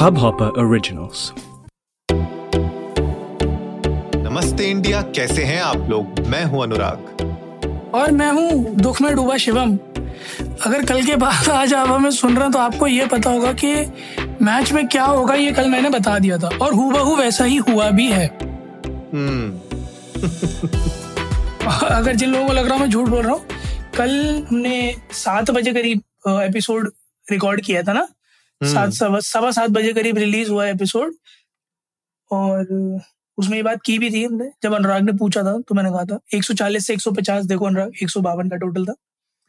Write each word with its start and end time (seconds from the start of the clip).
Hubhopper 0.00 0.46
Originals. 0.60 1.22
नमस्ते 4.16 4.64
India 4.64 5.00
कैसे 5.16 5.42
हैं 5.44 5.60
आप 5.62 5.88
लोग? 5.90 6.20
मैं 6.26 6.44
हूँ 6.44 6.62
अनुराग। 6.62 7.90
और 7.94 8.12
मैं 8.12 8.30
हूँ 8.32 8.74
दुख 8.76 9.00
में 9.02 9.14
डूबा 9.14 9.36
शिवम। 9.36 9.76
अगर 10.66 10.84
कल 10.86 11.02
के 11.06 11.16
बाद 11.16 11.48
आज 11.52 11.74
आप 11.74 11.88
हमें 11.88 12.10
सुन 12.10 12.34
रहे 12.34 12.42
हैं 12.42 12.52
तो 12.52 12.58
आपको 12.58 12.86
ये 12.86 13.06
पता 13.06 13.30
होगा 13.30 13.52
कि 13.64 13.74
मैच 14.42 14.72
में 14.72 14.86
क्या 14.88 15.04
होगा 15.04 15.34
ये 15.34 15.50
कल 15.52 15.68
मैंने 15.70 15.90
बता 15.90 16.18
दिया 16.18 16.38
था। 16.38 16.50
और 16.62 16.74
हु 16.74 17.16
वैसा 17.16 17.44
ही 17.44 17.56
हुआ 17.56 17.90
भी 17.90 18.06
है। 18.12 18.26
हम्म। 18.26 19.50
अगर 21.88 22.14
जिन 22.14 22.30
लोगों 22.30 22.46
को 22.46 22.52
लग 22.52 22.64
रहा 22.64 22.72
हूँ 22.72 22.80
मैं 22.80 22.88
झूठ 22.90 23.08
बोल 23.08 23.22
रहा 23.22 23.32
हूँ 23.32 23.42
कल 23.96 24.44
हमने 24.50 24.94
सात 25.12 25.50
बजे 25.50 25.72
करीब 25.72 26.02
एपिसोड 26.28 26.90
रिकॉर्ड 27.26 27.60
किया 27.60 27.82
था 27.82 27.92
ना। 27.92 28.06
सात 28.64 28.90
सवा 28.90 29.20
सवा 29.20 29.50
सात 29.50 29.70
बजे 29.70 29.92
करीब 29.92 30.18
रिलीज़ 30.18 30.50
हुआ 30.50 30.66
एपिसोड 30.66 31.14
और 32.30 32.66
उसमें 33.38 33.56
ये 33.56 33.62
बात 33.62 33.82
की 33.84 33.98
भी 33.98 34.10
थी 34.10 34.24
हमने। 34.24 34.50
जब 34.62 34.74
अनुराग 34.74 35.02
ने 35.02 35.12
पूछा 35.12 35.42
था 35.42 35.60
तो 35.68 35.74
मैंने 35.74 35.90
कहा 35.90 36.04
था 36.04 36.20
140 36.34 36.86
से 36.86 36.92
150 36.92 37.46
देखो 37.46 37.66
अनुराग 37.66 37.92
एक 38.02 38.08
का 38.18 38.56
टोटल 38.56 38.86
था। 38.86 38.94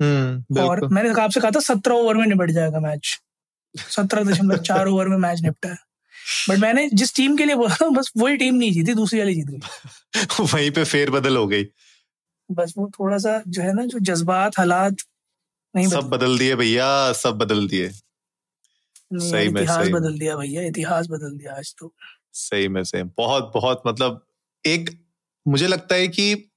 हम्म 0.02 0.60
और 0.60 0.88
मैंने 0.88 1.22
आपसे 1.22 1.40
कहा 1.40 1.52
था 1.52 1.60
सत्रह 1.60 1.96
ओवर 1.96 2.16
में 2.16 2.26
निपट 2.28 2.52
जाएगा 2.52 2.80
मैच 2.80 3.20
सत्रह 3.78 4.24
दशमलव 4.24 4.58
चार 4.70 4.88
ओवर 4.88 5.08
में 5.08 5.18
मैच 5.18 5.42
निपटा 5.42 5.70
है। 5.70 5.78
बट 6.50 6.58
मैंने 6.58 6.90
जिस 6.94 7.16
टीम 7.16 7.38
के 7.38 7.46
लिए 7.46 7.56
बोला 7.56 7.76
था 7.76 7.90
बस 7.90 8.12
वही 8.18 8.38
टीम 8.38 8.56
नहीं 8.56 8.72
जीती 8.72 8.94
दूसरी 8.94 9.20
वाली 9.20 9.36
जीत 9.36 9.46
गई। 9.46 9.60
वहीं 10.54 10.72
पे 10.72 10.84
फेर 10.84 11.10
बदल 11.10 11.38
हो 11.38 11.48
गई। 11.48 11.66
बस 12.52 12.74
वो 12.78 12.92
थोड़ा 13.00 13.18
सा 13.18 13.42
जो 13.48 13.62
है 13.62 13.74
ना 13.74 13.86
जो 13.86 14.00
जज्बात 14.00 14.60
हालात 14.60 14.96
नहीं 15.76 15.88
सब 15.88 16.10
बदल 16.10 16.38
दिए 16.38 16.56
भैया 16.56 17.14
सब 17.14 17.38
बदल 17.38 17.68
दिए। 17.68 17.92
सही 19.20 19.50
में, 19.50 19.62
इतिहास 19.62 19.84
सही 19.84 19.94
बदल 19.94 20.20
दिया 20.20 20.36
भैया 20.36 20.62
इतिहास 20.62 21.08
बदल 21.08 21.38
दिया 21.38 21.54
आज 21.54 21.76
तो। 21.80 21.94
सही 22.34 22.68
में 22.68 22.84
सही 22.84 23.04
बहुत 23.04 23.52
बहुत 23.54 23.82
मतलब 23.88 24.28
एक 24.66 25.06
मुझे 25.48 25.68
लगता 25.68 25.96
है 25.96 26.08
कि 26.08 26.52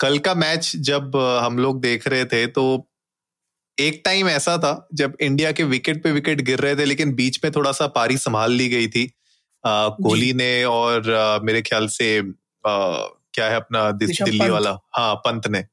कल 0.00 0.18
का 0.18 0.34
मैच 0.34 0.72
जब 0.76 1.16
हम 1.16 1.58
लोग 1.58 1.80
देख 1.80 2.08
रहे 2.08 2.24
थे 2.24 2.46
तो 2.46 2.88
एक 3.80 4.02
टाइम 4.04 4.28
ऐसा 4.28 4.58
था 4.58 4.88
जब 4.94 5.16
इंडिया 5.20 5.52
के 5.52 5.64
विकेट 5.64 6.04
पे 6.04 6.12
विकेट 6.12 6.40
गिर 6.40 6.58
रहे 6.58 6.76
थे 6.76 6.84
लेकिन 6.84 7.14
बीच 7.14 7.40
में 7.44 7.52
थोड़ा 7.52 7.72
सा 7.72 7.86
पारी 7.86 8.16
संभाल 8.16 8.52
ली 8.52 8.68
गई 8.68 8.88
थी। 8.88 9.06
कोहली 9.64 10.32
ने 10.32 10.64
और 10.64 11.10
अ, 11.10 11.38
मेरे 11.42 11.62
ख्याल 11.62 11.86
से 11.86 12.18
अ, 12.18 12.32
क्या 13.34 13.48
है 13.48 13.56
अपना 13.56 13.90
दिल्ली। 13.90 14.50
वाला? 14.50 14.78
हाँ 14.96 15.14
पंत 15.14 15.46
ने। 15.48 15.64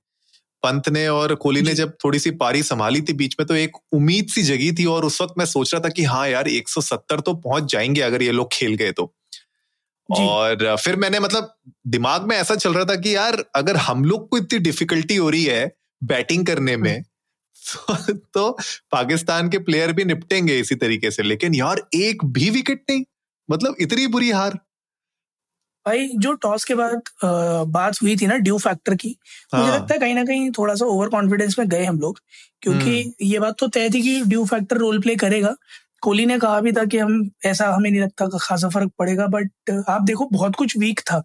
पंत 0.64 0.90
ने 0.90 1.08
और 1.08 1.36
कोहली 1.36 1.62
ने 1.62 1.74
जब 1.74 1.98
थोड़ी 2.04 2.20
सी 2.20 2.32
पारी 2.32 2.64
संभाली 2.64 3.02
थी 3.02 3.14
बीच 3.14 3.36
में 3.40 3.48
तो 3.48 3.56
एक 3.56 3.72
उम्मीद 3.92 4.28
सी 4.28 4.42
जगी 4.42 4.72
थी 4.72 4.86
और 4.86 5.06
उस 5.06 5.22
वक्त 5.22 5.34
मैं 5.38 5.46
सोच 5.46 5.74
रहा 5.74 5.82
था 5.86 5.90
कि 5.90 6.04
हाँ 6.04 6.30
यार 6.30 6.50
170 6.50 7.22
तो 7.22 7.34
पहुँच 7.34 7.64
जाएँगे 7.64 8.02
अगर 8.02 8.22
ये 8.22 8.32
लोग 8.32 8.50
खेल 8.52 8.76
गए 8.76 8.92
तो। 8.92 9.16
और 10.12 10.78
फिर 10.78 10.96
मैंने 10.96 11.20
मतलब 11.20 11.56
दिमाग 11.88 12.24
में 12.24 12.38
ऐसा 12.38 12.56
चल 12.56 12.74
रहा 12.74 12.86
था 12.86 12.96
कि 12.96 13.16
यार 13.16 13.46
अगर 13.56 13.78
हम 13.78 14.06
लोग 14.06 14.30
को 14.30 14.38
इतनी 14.38 14.60
डिफिकल्टी 14.60 15.16
हो 15.16 15.30
रही 15.30 15.44
है 15.44 15.76
बैटिंग 16.04 16.46
करने 16.46 16.78
में 16.78 17.04
तो, 17.04 18.14
तो 18.14 18.52
पाकिस्तान 18.92 19.50
के 19.50 19.60
प्लेयर 19.60 19.92
भी 19.94 20.06
निपटेंगे 20.06 20.60
इसी 20.60 20.76
तरीके 20.76 21.12
से। 21.12 21.24
लेकिन 21.24 21.56
यार 21.56 21.88
एक 21.94 22.26
भी 22.26 22.50
विकेट 22.50 22.86
नहीं। 22.90 23.04
मतलब 23.52 23.76
इतनी 23.80 24.08
बुरी 24.08 24.32
हार। 24.32 24.60
भाई 25.86 26.08
जो 26.16 26.34
टॉस 26.34 26.64
के 26.64 26.76
बाद 26.76 27.02
बात 27.68 28.02
हुई 28.02 28.16
थी 28.18 28.28
ना 28.28 28.36
ड्यू 28.38 28.58
फैक्टर 28.58 28.96
की 28.96 29.16
मुझे 29.56 29.66
हाँ। 29.66 29.76
लगता 29.76 29.94
है 29.94 30.00
कहीं 30.00 30.16
ना 30.16 30.24
कहीं 30.26 30.52
थोड़ा 30.52 30.76
सा 30.76 30.86
ओवर 30.86 31.10
कॉन्फिडेंस 31.10 31.60
में 31.60 31.68
गए 31.70 31.84
हम 31.86 32.00
लोग 32.00 32.20
क्योंकि 32.62 33.02
हम्म। 33.02 33.28
ये 33.28 33.40
बात 33.40 33.56
तो 33.60 33.68
तय 33.68 33.90
थी 33.90 34.02
कि 34.02 34.22
ड्यू 34.26 34.46
फैक्टर 34.46 34.78
रोल 34.78 35.02
प्ले 35.02 35.16
करेगा 35.16 35.56
कोहली 36.02 36.26
ने 36.26 36.38
कहा 36.40 36.60
भी 36.60 36.72
था 36.72 36.86
कि 36.86 36.98
हम 36.98 37.30
ऐसा 37.46 37.68
हमें 37.70 37.90
नहीं 37.92 38.02
लगता 38.02 38.28
खासा 38.38 38.70
फ़र्क 38.70 38.92
पड़ेगा 39.00 39.28
बट 39.28 39.72
आप 39.90 40.02
देखो 40.02 40.26
बहुत 40.26 40.56
कुछ 40.56 40.78
वीक 40.78 41.00
था 41.00 41.24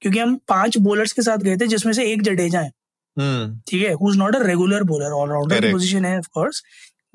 क्योंकि 0.00 0.18
हम 0.18 0.36
पाँच 0.48 0.78
बॉलर्स 0.78 1.12
के 1.12 1.22
साथ 1.22 1.38
गए 1.38 1.56
थे 1.56 1.66
जिसमें 1.66 1.92
से 1.92 2.04
एक 2.12 2.22
जडेजा 2.22 2.60
है 2.60 2.70
हम्म 3.18 3.60
ठीक 3.68 3.82
है 3.82 3.92
who 3.92 4.10
is 4.10 4.18
not 4.18 4.36
a 4.36 4.42
regular 4.42 4.82
bowler 4.82 5.12
allrounder. 5.12 5.72
Position 5.72 6.04
है 6.04 6.18
of 6.18 6.28
course 6.34 6.62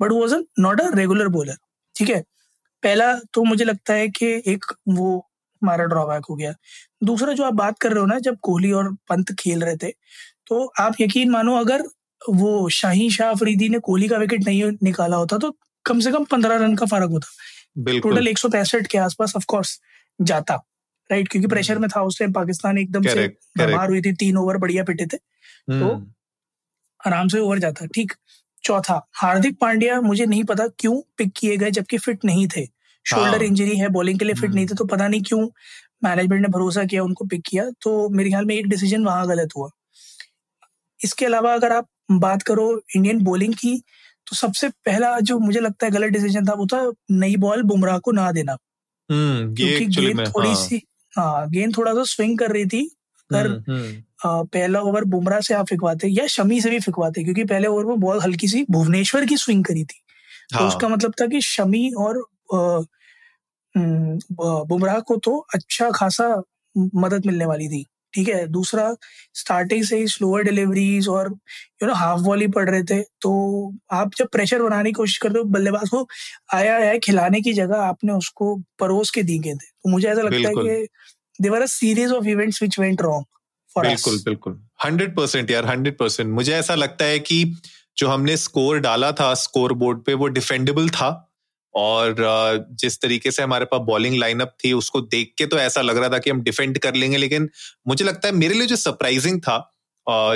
but 0.00 0.12
was 0.12 0.34
not 0.58 0.80
a 0.80 0.90
regular 0.94 1.28
bowler 1.28 1.56
ठीक 1.94 2.10
है 2.10 2.22
पहला 2.82 3.14
तो 3.34 3.44
मुझे 3.44 3.64
लगता 3.64 3.94
है 3.94 4.08
कि 4.08 4.26
एक 4.46 4.64
वो 4.88 5.27
हमारा 5.62 5.84
ड्रॉबैक 5.86 6.26
हो 6.30 6.34
गया। 6.36 6.52
दूसरा 7.04 7.32
जो 7.32 7.44
आप 7.44 7.54
बात 7.54 7.78
कर 7.78 7.92
रहे 7.92 8.00
हो 8.00 8.06
ना 8.06 8.18
जब 8.20 8.36
कोहली 8.42 8.72
और 8.72 8.92
पंत 9.08 9.32
खेल 9.40 9.62
रहे 9.62 9.76
थे 9.76 9.90
तो 10.46 10.64
आप 10.80 11.00
यकीन 11.00 11.30
मानो 11.30 11.56
अगर 11.56 11.82
वो 12.22 12.68
शाही 12.70 13.10
शाह 13.10 13.30
अफरीदी 13.30 13.68
ने 13.68 13.78
कोहली 13.80 14.08
का 14.08 14.16
विकेट 14.18 14.44
नहीं 14.46 14.70
निकाला 14.82 15.16
होता 15.16 15.38
तो 15.38 15.54
कम 15.84 16.00
से 16.00 16.12
कम 16.12 16.24
पंद्रह 16.24 16.56
रन 16.56 16.74
का 16.76 16.86
फ़र्क 16.86 17.10
होता। 17.10 17.28
टोटल 18.00 18.28
एक 18.28 18.38
सौ 18.38 18.48
पैंसठ 18.48 18.86
के 18.86 18.98
आसपास 18.98 19.32
ऑफ़ 19.36 19.44
कोर्स 19.48 19.78
जाता 20.18 20.54
राइट 21.10 21.28
क्योंकि 21.28 21.48
प्रेशर 21.48 21.78
में 21.78 21.88
था 21.90 22.02
उस 22.02 22.18
टाइम 22.18 22.32
पाकिस्तान 22.32 22.78
एकदम 22.78 23.02
से. 23.04 23.26
बीमार 23.58 23.88
हुई 23.88 24.00
थी 24.02 24.12
तीन 24.14 24.36
ओवर 24.38 24.56
बढ़िया 24.56 24.84
पिटे 24.84 25.06
थे। 25.06 25.16
तो 25.16 25.88
आराम 27.00 27.28
से 27.28 27.40
ओवर 27.40 27.58
जाता 27.58 27.86
ठीक। 27.86 28.12
चौथा 28.64 29.00
हार्दिक 29.14 29.58
पांड्या 29.60 30.00
मुझे 30.00 30.26
नहीं 30.26 30.44
पता 30.44 30.66
क्यों 30.78 31.00
पिक 31.18 31.32
किए 31.36 31.56
गए 31.56 31.70
जबकि 31.70 31.98
फिट 31.98 32.24
नहीं 32.24 32.46
थे। 32.48 32.66
शोल्डर 33.10 33.36
हाँ। 33.36 33.46
इंजरी 33.46 33.76
है 33.76 33.88
बॉलिंग 33.88 34.18
के 34.18 34.24
लिए 34.24 34.34
फिट 34.34 34.44
हम्म। 34.44 34.54
नहीं 34.54 34.66
थे 34.66 34.74
तो 34.74 34.84
पता 34.84 35.08
नहीं 35.08 35.22
क्यों 35.22 35.46
मैनेजमेंट 36.04 36.42
ने 36.42 36.48
भरोसा 36.48 36.84
किया 36.84 37.02
उनको 37.02 37.24
पिक 37.24 37.42
किया 37.46 37.70
तो 37.82 38.08
मेरे 38.08 38.30
ख्याल 38.30 38.44
में 38.44 38.54
एक 38.54 38.66
डिसीज़न 38.68 39.04
वहाँ 39.04 39.26
गलत 39.28 39.56
हुआ 39.56 39.68
इसके 41.00 41.26
अलावा 41.26 41.54
अगर 41.54 41.72
आप 41.72 41.88
बात 42.20 42.42
करो 42.42 42.70
इंडियन 42.96 43.22
बॉलिंग 43.24 43.54
की 43.54 43.76
तो 44.26 44.36
सबसे 44.36 44.68
पहला 44.86 45.18
जो 45.20 45.38
मुझे 45.38 45.60
लगता 45.60 45.86
है 45.86 45.92
गलत 45.92 46.10
डिसीज़न 46.12 46.46
था 46.46 46.54
वो 46.54 46.66
था 46.66 46.80
नई 47.12 47.36
बॉल 47.38 47.62
बुमराह 47.62 47.98
को 47.98 48.12
ना 48.12 48.30
देना 48.32 48.56
हम्म, 49.10 49.54
क्योंकि 49.54 49.86
गेंद 49.86 50.26
थोड़ी 50.26 50.48
हाँ, 50.48 50.56
सी 50.56 50.82
हाँ 51.14 51.48
गेंद 51.50 51.76
थोड़ा 51.76 51.92
सा 51.94 52.02
स्विंग 52.06 52.38
कर 52.38 52.50
रही 52.50 52.66
थी 52.66 52.82
अगर 53.30 53.46
हम्म, 53.46 54.44
पहला 54.46 54.80
ओवर 54.80 55.04
बुमराह 55.06 55.40
से 55.40 55.54
आप 55.54 55.66
फिकवाते 55.66 56.08
या 56.08 56.26
शमी 56.26 56.60
से 56.60 56.70
भी 56.70 56.80
फिकवाते 56.80 57.22
क्योंकि 57.24 57.44
पहले 57.44 57.68
ओवर 57.68 57.84
में 57.84 58.00
बॉल 58.00 58.20
हल्की 58.20 58.48
सी 58.48 58.64
भुवनेश्वर 58.70 59.26
की 59.26 59.36
स्विंग 59.36 59.64
करी 59.64 59.84
थी 59.84 60.00
हाँ। 60.00 60.48
तो 60.50 60.58
हाँ, 60.58 60.68
उसका 60.68 60.88
मतलब 60.88 61.14
था 61.20 61.26
कि 61.26 61.40
शमी 61.42 61.90
और 61.98 62.22
बुमराह 63.76 64.98
को 65.00 65.16
तो 65.16 65.36
अच्छा 65.54 65.90
खासा 65.90 66.42
मदद 66.76 67.26
मिलने 67.26 67.44
वाली 67.46 67.68
थी 67.68 67.84
ठीक 68.14 68.28
है? 68.28 68.46
दूसरा 68.46 68.94
स्टार्टिंग 69.34 69.84
से 69.84 69.96
ही 69.98 70.06
स्लोअर 70.08 70.42
डिलीवरीज 70.42 71.08
और 71.08 71.28
यू 71.82 71.86
नो 71.88 71.94
हाफ़ 71.94 72.20
वॉली 72.20 72.46
पड़ 72.48 72.68
रहे 72.70 72.82
थे 72.82 73.00
तो 73.22 73.32
आप 73.92 74.10
जब 74.16 74.28
प्रेशर 74.32 74.62
बनाने 74.62 74.88
की 74.90 74.92
कोशिश 74.92 75.18
करते 75.18 75.38
हो 75.38 75.44
बल्लेबाज 75.44 75.88
को 75.88 76.06
आया 76.54 76.76
है 76.76 76.98
खिलाने 76.98 77.40
की 77.40 77.52
जगह 77.52 77.76
आपने 77.76 78.12
उसको 78.12 78.54
परोस 78.78 79.10
के 79.10 79.22
दी 79.22 79.38
गए 79.38 79.52
थे। 79.52 79.66
तो 79.66 79.90
मुझे 79.90 80.08
ऐसा 80.08 80.22
लगता 80.22 80.48
है। 80.48 80.54
कि 80.54 80.86
they were 81.42 81.62
a 81.62 81.66
series 81.66 82.12
of 82.12 82.26
events 82.26 82.62
which 82.62 82.78
went 82.78 83.02
wrong 83.02 83.24
for 83.76 83.84
बिल्कुल 83.86 84.18
बिल्कुल। 84.18 84.60
हंड्रेड 84.84 85.16
परसेंट 85.16 85.50
यार 85.50 85.66
हंड्रेड 85.66 85.98
परसेंट 85.98 86.30
मुझे 86.30 86.54
ऐसा 86.54 86.74
लगता 86.74 87.04
है 87.04 87.18
कि 87.18 87.44
जो 87.98 88.08
हमने 88.08 88.36
स्कोर 88.36 88.78
डाला 88.80 89.12
था 89.12 89.34
स्कोर 89.34 89.72
बोर्ड 89.72 90.02
पे 90.02 90.14
वो 90.14 90.26
डिफेंडेबल 90.28 90.88
था। 90.88 91.27
और 91.74 92.14
जिस 92.72 93.00
तरीके 93.00 93.30
से 93.30 93.42
हमारे 93.42 93.64
पास 93.64 93.80
बॉलिंग 93.86 94.16
लाइनअप 94.18 94.54
थी, 94.64 94.72
उसको 94.72 95.00
देख 95.02 95.32
के 95.38 95.46
तो 95.46 95.58
ऐसा 95.58 95.80
लग 95.80 95.98
रहा 95.98 96.08
था 96.08 96.18
कि 96.18 96.30
हम 96.30 96.40
डिफेंड 96.42 96.78
कर 96.78 96.94
लेंगे, 96.94 97.16
लेकिन 97.16 97.48
मुझे 97.88 98.04
लगता 98.04 98.28
है 98.28 98.34
मेरे 98.34 98.54
लिए 98.54 98.66
जो 98.66 98.76
सरप्राइजिंग 98.76 99.40
था 99.40 99.58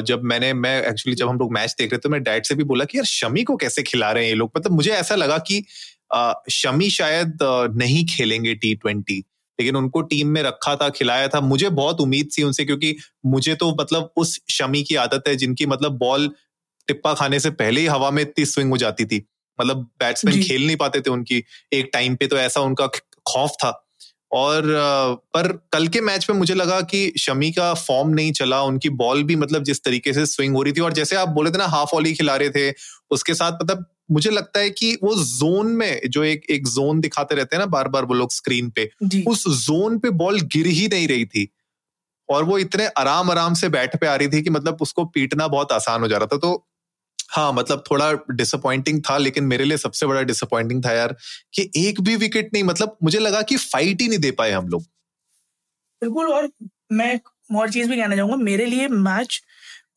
जब 0.01 0.23
मैंने, 0.25 0.53
मैं 0.55 0.83
एक्चुअली 0.83 1.15
जब 1.17 1.29
हम 1.29 1.39
लोग 1.39 1.53
मैच 1.53 1.75
देख 1.79 1.91
रहे 1.91 1.99
थे 1.99 2.01
तो 2.01 2.09
मैं 2.09 2.23
डैड 2.23 2.45
से 2.45 2.55
भी 2.55 2.65
बोला 2.65 2.85
कि 2.85 2.99
यार 2.99 3.05
शमी 3.07 3.43
को 3.45 3.57
कैसे 3.57 3.83
खिला 3.83 4.11
रहे 4.13 4.25
हैं 4.25 4.31
ये 4.31 4.37
लोग? 4.37 4.51
मतलब 4.57 4.73
मुझे 4.73 4.91
ऐसा 4.93 5.15
लगा 5.15 5.39
कि 5.41 5.65
शमी 6.51 6.91
शायद 6.91 7.39
नहीं 7.77 8.05
खेलेंगे 8.07 8.55
टी 8.55 8.75
ट्वेंटी 8.75 9.23
लेकिन 9.59 9.77
उनको 9.77 10.01
टीम 10.03 10.29
में 10.29 10.43
रखा 10.43 10.75
था, 10.77 10.89
खिलाया 10.89 11.29
था। 11.29 11.41
मुझे 11.41 11.69
बहुत 11.71 12.01
उम्मीद 12.01 12.29
थी 12.39 12.43
उनसे, 12.43 12.65
क्योंकि 12.65 12.95
मुझे 13.27 13.55
तो 13.55 13.71
मतलब 13.81 14.13
उस 14.17 14.39
शमी 14.51 14.83
की 14.83 14.95
आदत 14.97 15.29
है, 15.29 15.35
जिनकी 15.37 15.67
मतलब 15.67 15.99
बॉल 15.99 16.29
टिप्पा 16.89 17.13
खाने 17.15 17.41
से 17.41 17.51
पहले 17.53 17.81
ही 17.81 17.87
हवा 17.87 18.11
में 18.11 18.23
इतनी 18.23 18.45
स्विंग 18.47 18.71
हो 18.71 18.77
जाती 18.77 19.05
थी। 19.05 19.19
मतलब 19.61 19.77
बैट्समैन 20.01 20.43
खेल 20.43 20.67
नहीं 20.67 20.77
पाते 20.77 21.01
थे 21.01 21.11
उनकी। 21.11 21.43
एक 21.73 21.91
टाइम 21.93 22.15
पे 22.15 22.27
तो 22.27 22.37
ऐसा 22.37 22.61
उनका 22.61 22.87
खौफ 23.27 23.51
था। 23.51 23.79
और 24.33 24.63
पर 25.35 25.47
कल 25.73 25.89
के 25.89 26.01
मैच 26.01 26.27
में 26.31 26.37
मुझे 26.39 26.55
लगा 26.55 26.81
कि 26.81 27.13
शमी 27.19 27.51
का 27.53 27.73
फॉर्म 27.75 28.09
नहीं 28.09 28.33
चला 28.33 28.63
उनकी 28.63 28.89
बॉल 28.89 29.23
भी 29.23 29.37
मतलब 29.37 29.65
जिस 29.65 29.83
तरीके 29.85 30.13
से 30.13 30.27
स्विंग 30.27 30.55
हो 30.55 30.63
रही 30.63 30.73
थी 30.73 30.81
और 30.81 30.93
जैसे 30.93 31.17
आप 31.17 31.29
बोले 31.29 31.51
थे 31.51 31.59
ना 31.59 31.67
हाफ़ 31.67 31.95
ऑली 31.95 32.13
खिला 32.15 32.37
रहे 32.37 32.51
थे 32.51 32.73
उसके 33.11 33.35
साथ 33.35 33.53
मतलब 33.53 33.85
मुझे 34.11 34.31
लगता 34.31 34.61
है 34.61 34.71
कि 34.71 34.95
वो 35.03 35.15
जोन 35.15 35.67
में 35.67 36.01
जो 36.09 36.25
एक 36.25 36.47
एक 36.51 36.67
जोन 36.69 37.01
दिखाते 37.01 37.35
रहते 37.35 37.57
हैं 37.57 37.61
ना 37.61 37.67
बार 37.67 37.89
बार 37.89 38.05
वो 38.05 38.15
लोग 38.15 38.33
स्क्रीन 38.33 38.71
पे 38.71 38.91
उस 39.27 39.45
जोन 39.67 39.99
पे 39.99 40.11
बॉल 40.11 40.41
गिर 40.41 40.67
ही 40.67 40.89
नहीं 40.89 41.09
रही 41.09 41.25
थी। 41.25 41.49
और 42.29 42.45
वो 42.45 42.59
इतने 42.59 42.87
आराम 42.87 43.31
आराम 43.31 43.55
से 43.55 43.69
बैट 43.69 43.97
पे 44.01 44.07
आ 44.07 44.15
रही 44.15 44.29
थी 44.29 44.43
कि 44.43 44.51
मतलब 44.51 44.79
उसको 44.81 45.05
पीटना 45.05 45.49
बहुत 45.49 45.73
आसान 45.73 46.01
हो 46.01 46.09
जा 46.09 46.17
रहा 46.17 46.27
था। 46.27 46.37
तो 46.37 46.69
हाँ 47.33 47.53
मतलब 47.53 47.85
थोड़ा 47.91 48.13
डिसअपॉइंटिंग 48.33 49.01
था 49.01 49.17
लेकिन 49.19 49.45
मेरे 49.45 49.65
लिए 49.65 49.77
सबसे 49.77 50.07
बड़ा 50.07 50.23
डिसअपॉइंटिंग 50.23 50.85
था 50.85 50.93
यार 50.93 51.17
कि 51.55 51.71
एक 51.79 52.01
भी 52.01 52.17
विकेट 52.17 52.51
नहीं 52.53 52.65
मतलब 52.65 52.97
मुझे 53.03 53.19
लगा 53.19 53.43
कि 53.43 53.57
फाइट 53.57 54.03
ही 54.03 54.09
नहीं 54.09 54.19
दे 54.19 54.31
पाए 54.31 54.51
हम 54.51 54.69
लोग 54.69 54.83
बिल्कुल 56.03 56.33
और 56.33 56.49
मैं 56.93 57.19
और 57.51 57.71
चीज़ 57.71 57.89
भी 57.89 57.97
कहना 57.97 58.17
चाहूँगा 58.17 58.37
मेरे 58.37 58.67
लिए 58.67 58.89
मैच 58.89 59.41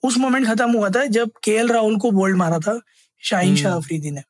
उस 0.04 0.18
मोमेंट 0.18 0.48
खत्म 0.48 0.72
हुआ 0.72 0.90
था 0.90 1.06
जब 1.12 1.32
के 1.44 1.58
राहुल 1.68 1.98
को 1.98 2.12
बोल्ड 2.12 2.38
मारा 2.38 2.60
था 2.60 2.80
शाहीन 3.24 3.56
शाह 3.56 3.72
हम्म। 3.72 3.82
अफरीदी 3.82 4.12
ने 4.12 4.22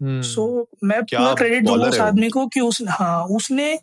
सो 0.00 0.42
hmm. 0.42 0.84
मैं 0.84 1.02
पूरा 1.02 1.34
क्रेडिट 1.34 1.64
दूँगा 1.64 1.86
उस 1.86 1.98
आदमी 2.00 2.28
को 2.28 2.46
कि 2.46 2.60
उस 2.60 2.82
हाँ 2.90 3.24
उसने 3.36 3.78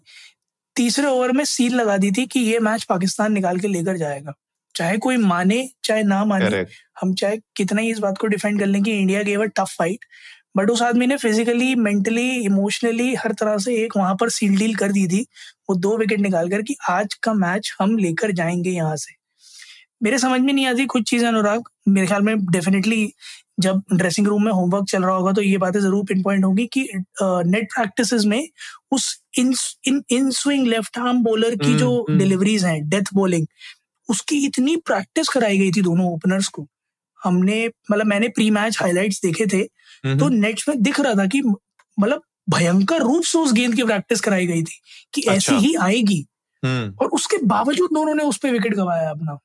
तीसरे 0.76 1.08
ओवर 1.08 1.32
में 1.32 1.44
सील 1.46 1.76
लगा 1.76 1.98
दी 1.98 2.12
थी 2.12 2.26
कि 2.26 2.40
ये 2.40 2.60
मैच 2.60 2.84
पाकिस्तान 2.84 3.34
निकाल 3.34 3.60
के 3.60 3.68
लेकर 3.68 3.98
जाएगा 3.98 4.34
चाहे 4.76 4.98
कोई 4.98 5.18
माने 5.18 5.68
चाहे 5.84 6.04
ना 6.04 6.24
माने 6.26 6.46
Correct. 6.46 6.72
हम 7.02 7.14
चाहे 7.14 7.38
कितना 7.56 7.82
ही 7.82 7.92
इस 7.92 8.00
बात 8.00 8.18
को 8.18 8.28
डिफेंड 8.28 8.60
कर 8.60 8.66
लें 8.66 8.82
कि 8.84 8.92
India 8.92 9.24
gave 9.24 9.44
a 9.44 9.46
tough 9.56 9.76
fight 9.78 10.06
but 10.58 10.70
उस 10.70 10.82
आदमी 10.82 11.08
ने 11.08 11.18
फिजिकली 11.18 11.74
मेंटली 11.78 12.30
इमोशनली 12.36 13.14
हर 13.16 13.34
तरह 13.34 13.58
से 13.58 13.76
एक 13.76 13.98
वहाँ 13.98 14.16
पर 14.16 14.30
सील 14.30 14.58
डील 14.60 14.76
कर 14.76 14.92
दी 14.92 15.08
थी 15.08 15.26
वो 15.70 15.76
दो 15.78 15.98
विकेट 15.98 16.20
निकाल 16.20 16.50
कर 16.50 16.62
कि 16.62 16.76
आज 16.90 17.14
का 17.14 17.34
मैच 17.34 17.76
हम 17.80 17.98
लेकर 17.98 18.32
जाएँगे 18.32 18.70
यहाँ 18.70 18.96
से 18.96 19.20
मेरे 20.04 20.18
समझ 20.18 20.40
में 20.42 20.52
नहीं 20.54 20.66
आती 20.66 20.86
कुछ 20.86 21.10
चीज़ें 21.10 21.28
अनुराग 21.28 21.64
मेरे 21.88 22.08
ख्याल 22.08 22.22
में 22.22 22.46
डेफिनेटली 22.46 23.08
जब 23.60 23.82
ड्रेसिंग 23.94 24.28
रूम 24.28 24.44
में 24.46 24.52
होमवर्क 24.52 24.86
चल 24.90 25.04
रहा 25.04 25.16
होगा 25.16 25.32
तो 25.32 25.42
ये 25.42 25.58
बातें 25.58 25.80
ज़रूर 25.80 26.06
पिन 26.06 26.22
पॉइंट 26.24 26.46
होंगी 26.46 26.66
कि 26.74 26.88
नेट 27.24 27.68
प्रैक्टिस 27.76 28.26
में 28.26 28.42
उस 28.92 29.16
in 29.40 29.54
in 29.88 30.02
in 30.10 30.30
swing 30.32 30.68
left 30.68 30.98
arm 30.98 31.22
bowler 31.24 31.56
की 31.56 31.74
जो 31.74 32.06
डिलीवरीज 32.10 32.64
हम्म, 32.64 32.74
हम्म। 32.74 32.82
हैं 32.82 32.90
डेथ 32.90 33.14
बॉलिंग 33.14 33.46
उसकी 34.12 34.46
इतनी 34.46 34.76
प्रैक्टिस 34.86 35.30
कराई 35.30 35.58
गई 35.58 35.72
थी 35.72 35.82
दोनों 35.82 36.12
ओपनर्स 36.14 36.48
को 36.50 36.68
हमने 37.20 37.66
मतलब 37.92 38.06
मैंने 38.06 38.28
प्री 38.30 38.50
मैच 38.52 38.78
हाइलाइट्स 38.82 39.22
देखे 39.22 39.46
थे 39.48 39.64
तो 40.18 40.30
नेट्स 40.30 40.68
में 40.70 40.82
दिख 40.82 41.00
रहा 41.00 41.14
था 41.14 41.26
कि 41.28 41.42
मतलब 41.42 42.22
भयंकर 42.50 43.02
रूप 43.02 43.24
से 43.24 43.38
उस 43.38 43.54
गेंद 43.54 43.76
की 43.76 43.84
प्रैक्टिस 43.84 44.22
कराई 44.22 44.48
गई 44.48 44.64
थी 44.64 44.80
कि 45.14 45.22
अच्छा। 45.22 45.34
ऐसी 45.34 45.66
ही 45.66 45.74
आएगी 45.82 46.26
हम्म। 46.64 46.94
और 47.02 47.10
उसके 47.10 47.38
बावजूद 47.46 47.90
दोनों 47.94 48.16
ने 48.16 48.24
उस 48.24 48.38
पर 48.38 48.52
विकेट 48.52 48.74
गवाया 48.74 49.10
अपना 49.10 49.38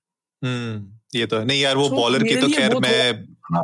ये 1.14 1.26
तो 1.26 1.38
है 1.38 1.44
नहीं 1.44 1.60
यार 1.60 1.76
वो 1.76 1.88
बॉलर 1.90 2.22
की 2.22 2.36
तो 2.36 2.48
खैर 2.48 2.74
मैं 2.78 3.12
हाँ। 3.52 3.62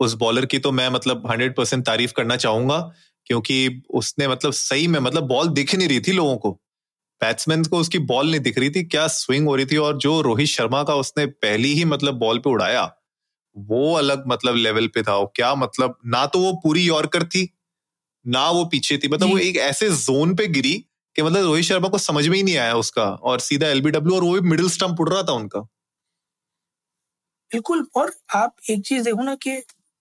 उस 0.00 0.14
बॉलर 0.14 0.46
की 0.46 0.58
तो 0.58 0.72
मैं 0.72 0.88
मतलब 0.88 1.30
हंड्रेड 1.30 1.56
परसेंट 1.56 1.84
तारीफ़ 1.86 2.12
करना 2.12 2.36
चाहूँगा 2.36 2.78
क्योंकि 3.26 3.82
उसने 3.94 4.28
मतलब 4.28 4.52
सही 4.52 4.86
में 4.86 4.98
मतलब 5.00 5.26
बॉल 5.26 5.48
दिख 5.50 5.74
नहीं 5.74 5.88
रही 5.88 6.00
थी 6.00 6.12
लोगों 6.12 6.36
को 6.36 6.58
बैट्समैन 7.22 7.64
को 7.64 7.78
उसकी 7.78 7.98
बॉल 7.98 8.30
नहीं 8.30 8.40
दिख 8.40 8.58
रही 8.58 8.70
थी 8.70 8.84
क्या 8.84 9.06
स्विंग 9.08 9.48
हो 9.48 9.56
रही 9.56 9.66
थी 9.66 9.76
और 9.76 9.98
जो 9.98 10.20
रोहित 10.20 10.48
शर्मा 10.48 10.82
का 10.82 10.94
उसने 10.94 11.26
पहली 11.26 11.72
ही 11.74 11.84
मतलब 11.84 12.14
बॉल 12.14 12.38
पे 12.38 12.50
उड़ाया 12.50 12.90
वो 13.56 13.94
अलग 13.94 14.24
मतलब 14.28 14.56
लेवल 14.56 14.86
पे 14.86 15.02
था 15.02 15.24
क्या 15.36 15.54
मतलब 15.54 15.96
ना 16.06 16.26
तो 16.26 16.38
वो 16.38 16.52
पूरी 16.52 16.86
यॉर्कर 16.88 17.24
थी 17.24 17.48
ना 18.26 18.48
वो 18.50 18.64
पीछे 18.64 18.98
थी 18.98 19.08
मतलब 19.08 19.30
वो 19.30 19.38
एक 19.38 19.56
ऐसे 19.56 19.88
जोन 19.90 20.34
पे 20.36 20.46
गिरी 20.46 20.74
कि 21.16 21.22
मतलब 21.22 21.44
रोहित 21.44 21.64
शर्मा 21.64 21.88
को 21.88 21.98
समझ 21.98 22.28
में 22.28 22.36
ही 22.36 22.42
नहीं 22.42 22.56
आया 22.56 22.74
उसका 22.74 23.04
और 23.04 23.40
सीधा 23.40 23.68
एलबीडब्ल्यू 23.68 24.16
और 24.16 24.24
वो 24.24 24.32
भी 24.32 24.40
मिडिल 24.40 24.68
स्टंप 24.68 25.00
उड़ 25.00 25.08
रहा 25.08 25.22
था 25.22 25.32
उनका। 25.32 25.60
बिल्कुल 27.50 27.86
और 27.96 28.12
आप 28.34 28.56
एक 28.70 28.82
चीज़ 28.86 29.04
देखो 29.04 29.22
ना 29.22 29.34
कि 29.34 29.56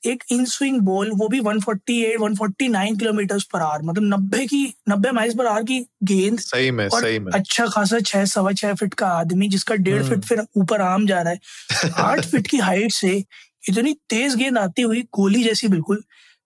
एक 0.05 0.23
इन 0.31 0.45
स्विंग 0.45 0.79
बॉल 0.79 1.11
वो 1.11 1.27
भी 1.27 1.39
148 1.39 2.17
149 2.17 2.97
किलोमीटर 2.99 3.39
पर 3.53 3.59
आवर 3.59 3.81
मतलब 3.81 4.31
90 4.31 4.47
की 4.47 4.73
90 4.89 5.11
माइल्स 5.11 5.35
पर 5.35 5.45
आवर 5.45 5.63
की 5.63 5.79
गेंद 6.03 6.39
सही 6.39 6.71
में 6.71 6.87
और 6.87 7.01
सही 7.01 7.19
में। 7.19 7.31
अच्छा 7.31 7.67
खासा 7.67 7.99
छह 7.99 8.25
सवा 8.25 8.51
छह 8.51 8.73
फीट 8.73 8.93
का 8.93 9.07
आदमी 9.07 9.47
जिसका 9.47 9.75
डेढ़ 9.75 10.03
फीट 10.03 10.11
हम्म। 10.11 10.21
फिर 10.21 10.43
ऊपर 10.57 10.81
आम 10.81 11.07
जा 11.07 11.21
रहा 11.21 11.33
है। 11.33 11.39
आठ 11.95 12.25
फीट 12.25 12.47
की 12.47 12.57
हाइट 12.57 12.91
से 12.91 13.23
इतनी 13.69 13.93
तेज 14.09 14.35
गेंद 14.35 14.57
आती 14.57 14.81
हुई 14.81 15.01
गोली 15.01 15.43
जैसी 15.43 15.67
बिल्कुल 15.67 16.03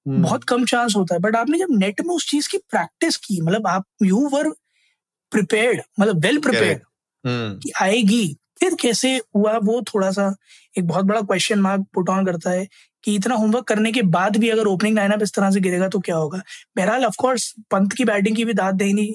हम्म। 0.07 0.23
बहुत 0.23 0.43
कम 0.43 0.65
चांस 0.65 0.95
होता 0.95 1.15
है। 1.15 1.21
बट 1.21 1.35
आपने 1.35 1.57
जब 1.57 1.67
नेट 1.69 2.01
में 2.01 2.15
उस 2.15 2.29
चीज़ 2.29 2.49
की 2.49 2.57
प्रैक्टिस 2.57 3.17
की 3.17 3.41
मतलब 3.41 3.67
आप 3.67 3.85
यू 4.03 4.29
वर 4.33 4.49
प्रिपेयर्ड 5.31 5.81
मतलब 5.99 6.25
वेल 6.25 6.37
प्रिपेयर्ड 6.37 6.81
कि 7.63 7.71
आएगी 7.81 8.37
फिर 8.57 8.75
कैसे 8.81 9.15
हुआ 9.35 9.57
वो 9.63 9.81
थोड़ा 9.93 10.11
सा 10.11 10.33
एक 10.75 10.87
बहुत 10.87 11.05
बड़ा 11.05 11.21
क्वेश्चन 11.21 11.59
मार्क 11.59 11.85
पुट 11.93 12.09
ऑन 12.09 12.25
करता 12.25 12.51
है 12.51 12.67
कि 13.03 13.15
इतना 13.15 13.35
होमवर्क 13.35 13.65
करने 13.67 13.91
के 13.91 14.01
बाद 14.11 14.37
भी 14.37 14.49
अगर 14.49 14.67
ओपनिंग 14.67 14.95
लाइनअप 14.95 15.21
इस 15.23 15.33
तरह 15.33 15.51
से 15.51 15.59
गिरेगा 15.61 15.87
तो 15.89 15.99
क्या 15.99 16.15
होगा? 16.15 16.41
बहरहाल 16.77 17.05
ऑफकोर्स 17.05 17.53
पंत 17.71 17.93
की 17.93 18.05
बैटिंग 18.05 18.35
की 18.35 18.45
भी 18.45 18.53
दाद 18.53 18.75
देनी 18.75 19.09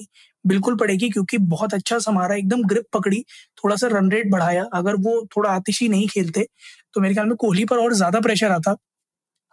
बिल्कुल 0.45 0.75
पड़ेगी 0.77 1.09
क्योंकि 1.09 1.37
बहुत 1.49 1.73
अच्छा 1.73 1.97
समारा 1.99 2.35
एकदम 2.35 2.63
ग्रिप 2.67 2.85
पकड़ी 2.93 3.21
थोड़ा 3.57 3.75
सा 3.75 3.87
रन 3.87 4.11
रेट 4.11 4.29
बढ़ाया। 4.31 4.63
अगर 4.73 4.95
वो 4.97 5.19
थोड़ा 5.35 5.49
आतिशी 5.51 5.89
नहीं 5.89 6.07
खेलते 6.07 6.45
तो 6.93 7.01
मेरे 7.01 7.13
ख्याल 7.13 7.27
में 7.27 7.35
कोहली 7.37 7.65
पर 7.65 7.77
और 7.79 7.93
ज़्यादा 7.93 8.19
प्रेशर 8.19 8.51
आता 8.51 8.71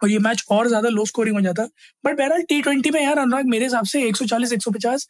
और 0.01 0.09
ये 0.09 0.19
मैच 0.19 0.43
और 0.51 0.67
ज़्यादा 0.67 0.89
लो 0.89 1.05
स्कोरिंग 1.05 1.35
हो 1.35 1.41
जाता। 1.41 1.63
बट 2.03 2.17
बहरहाल 2.17 2.41
टी 2.49 2.61
ट्वेंटी 2.61 2.89
में 2.91 3.01
यार 3.03 3.19
अनुराग 3.19 3.45
मेरे 3.49 3.65
हिसाब 3.65 3.85
से 3.85 4.03
एक 4.07 4.17
सौ 4.17 4.25
चालीस, 4.25 4.53
एक 4.53 4.61
सौ 4.63 4.71
पचास 4.71 5.07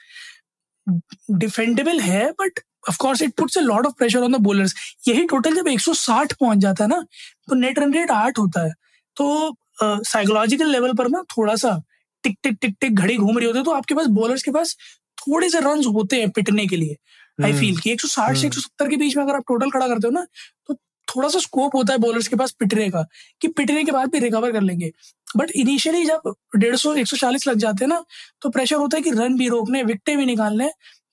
डिफेंडेबल 1.32 2.00
है 2.02 2.30
but 2.34 2.60
of 2.84 2.98
course 2.98 3.22
it 3.22 3.34
puts 3.34 3.58
a 3.58 3.62
lot 3.62 3.86
of 3.86 3.94
pressure 3.98 4.20
on 4.20 4.34
the 4.34 4.42
bowlers 4.42 4.74
यही 5.08 5.24
टोटल 5.26 5.56
जब 5.56 5.68
160 5.68 6.34
पहुँच 6.34 6.58
जाता 6.58 6.84
है 6.84 6.90
ना 6.90 7.02
तो 7.48 7.56
नेट 7.56 7.80
रन 7.80 7.94
रेट 7.94 8.12
आठ 8.12 8.40
होता 8.40 8.66
है 8.66 8.74
तो 9.18 9.56
साइकोलॉजिकल 9.82 10.66
uh, 10.66 10.72
लेवल 10.72 10.94
पर 10.94 11.10
ना 11.10 11.24
थोड़ा 11.38 11.56
सा 11.56 11.82
टिक 12.24 12.38
टिक 12.44 12.58
टिक 12.62 12.76
टिक 12.82 12.96
घड़ी 12.96 13.18
घूम 13.18 13.38
रही 13.38 13.48
होती 13.48 13.58
है 13.58 13.64
तो 13.64 13.72
आपके 13.72 13.96
पास 13.96 14.08
बॉलर्स 14.14 14.44
के 14.44 14.52
पास 14.52 14.76
थोड़े 15.18 15.50
से 15.50 15.60
रन 15.60 15.84
होते 15.86 16.20
हैं 16.20 16.30
पिटने 16.30 16.66
के 16.68 16.76
लिए 16.76 16.96
आई 17.40 17.54
फील। 17.54 17.78
कि 17.78 17.96
160 17.96 18.36
से 18.36 18.50
170 18.50 18.82
हम्म। 18.82 18.90
के 18.90 18.98
बीच 18.98 19.16
में 19.18 19.24
अगर 19.24 19.36
आप 19.36 19.44
टोटल 19.48 19.70
खड़ा 19.70 19.88
करते 19.88 20.08
हो 20.08 20.12
ना 20.12 20.26
तो 20.68 20.76
थोड़ा 21.08 21.30
सा 21.30 21.40
स्कोप 21.40 21.76
होता 21.76 21.94
है 21.94 22.00
बॉलर्स 22.00 22.28
के 22.28 22.36
पास 22.36 22.52
पिटने 22.52 22.90
का 22.90 23.06
कि 23.42 23.48
पिटने 23.48 23.84
के 23.84 23.92
बाद 23.92 24.10
भी 24.10 24.20
रिकवर 24.20 24.52
कर 24.52 24.62
लेंगे 24.62 24.92
बट 25.38 25.52
इनिशियली 25.56 26.06
जब 26.06 26.34
डेढ़ 26.56 26.76
सौ 26.76 26.94
एक 26.94 27.08
सौ 27.08 27.18
चालीस 27.18 27.48
लग 27.48 27.58
जाते 27.58 27.86
हैं 27.86 27.90
ना 27.90 28.04
तो 28.42 28.50
प्रेशर 28.50 28.76
होता 28.76 28.98
है 28.98 29.04
कि 29.04 29.12
रन 29.12 29.38
भी 29.38 29.48
रोकने 29.48 29.84
विकटे 29.84 30.16
भी 30.16 30.26
निकालने 30.26 30.70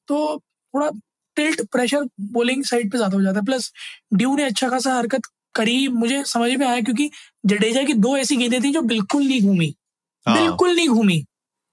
तो 0.08 0.18
थोड़ा 0.74 0.90
टिल्ट 1.36 1.60
प्रेशर 1.72 2.08
बॉलिंग 2.32 2.64
साइड 2.64 2.90
पे 2.92 2.98
ज़्यादा 2.98 3.16
हो 3.16 3.22
जाता 3.22 3.38
है। 3.38 3.44
प्लस 3.44 3.72
ड्यू 4.14 4.34
ने 4.36 4.44
अच्छा 4.44 4.68
खासा 4.68 4.94
हरकत 4.94 5.26
करी 5.54 5.86
मुझे 5.90 6.22
समझ 6.26 6.50
में 6.52 6.66
आया 6.66 6.80
क्योंकि 6.80 7.10
जडेजा 7.46 7.82
की 7.82 7.92
दो 7.96 8.16
ऐसी 8.16 8.36
गेंदें 8.36 8.62
थी 8.62 8.72
जो 8.72 8.82
बिल्कुल 8.84 9.22
नहीं 9.24 9.40
घूमी। 9.42 9.74
हाँ। 10.26 10.36
बिल्कुल 10.36 10.74
नहीं 10.76 10.88
घूमी। 10.88 11.24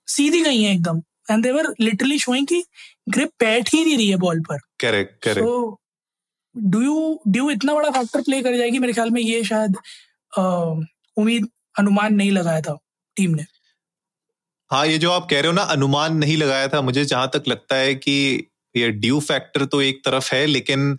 सीधी 0.07 0.41
गई 0.43 0.61
है 0.61 0.73
एकदम। 0.73 1.01
And 1.29 1.43
they were 1.43 1.73
literally 1.81 2.19
showing 2.19 2.47
की 2.47 2.63
ग्रिप 3.09 3.29
बैठ 3.39 3.73
ही 3.73 3.83
नहीं 3.85 3.97
रही 3.97 4.09
है 4.09 4.17
बॉल 4.17 4.39
पर। 4.49 4.57
Correct 4.79 5.21
correct 5.23 5.39
so 5.39 5.79
do 6.55 6.81
you 6.81 7.19
dew 7.27 7.49
इतना 7.49 7.73
बड़ा 7.73 7.89
फैक्टर 7.91 8.21
प्ले 8.21 8.41
कर 8.41 8.57
जाएगी 8.57 8.79
मेरे 8.79 8.93
ख्याल 8.93 9.09
में 9.11 9.21
ये 9.21 9.43
शायद 9.43 9.77
उम्मीद 11.17 11.47
अनुमान 11.79 12.15
नहीं 12.15 12.31
लगाया 12.31 12.61
था 12.61 12.77
टीम 13.17 13.35
ने। 13.35 13.45
हाँ 14.71 14.85
ये 14.87 14.97
जो 14.97 15.11
आप 15.11 15.27
कह 15.29 15.39
रहे 15.39 15.47
हो 15.47 15.53
ना 15.53 15.61
अनुमान 15.71 16.17
नहीं 16.17 16.37
लगाया 16.37 16.67
था 16.67 16.81
मुझे 16.81 17.05
जहाँ 17.05 17.29
तक 17.33 17.43
लगता 17.47 17.75
है 17.75 17.95
कि 17.95 18.15
ये 18.75 18.89
ड्यू 18.91 19.19
फैक्टर 19.19 19.65
तो 19.65 19.81
एक 19.81 20.01
तरफ़ 20.05 20.33
है 20.35 20.45
लेकिन 20.45 20.95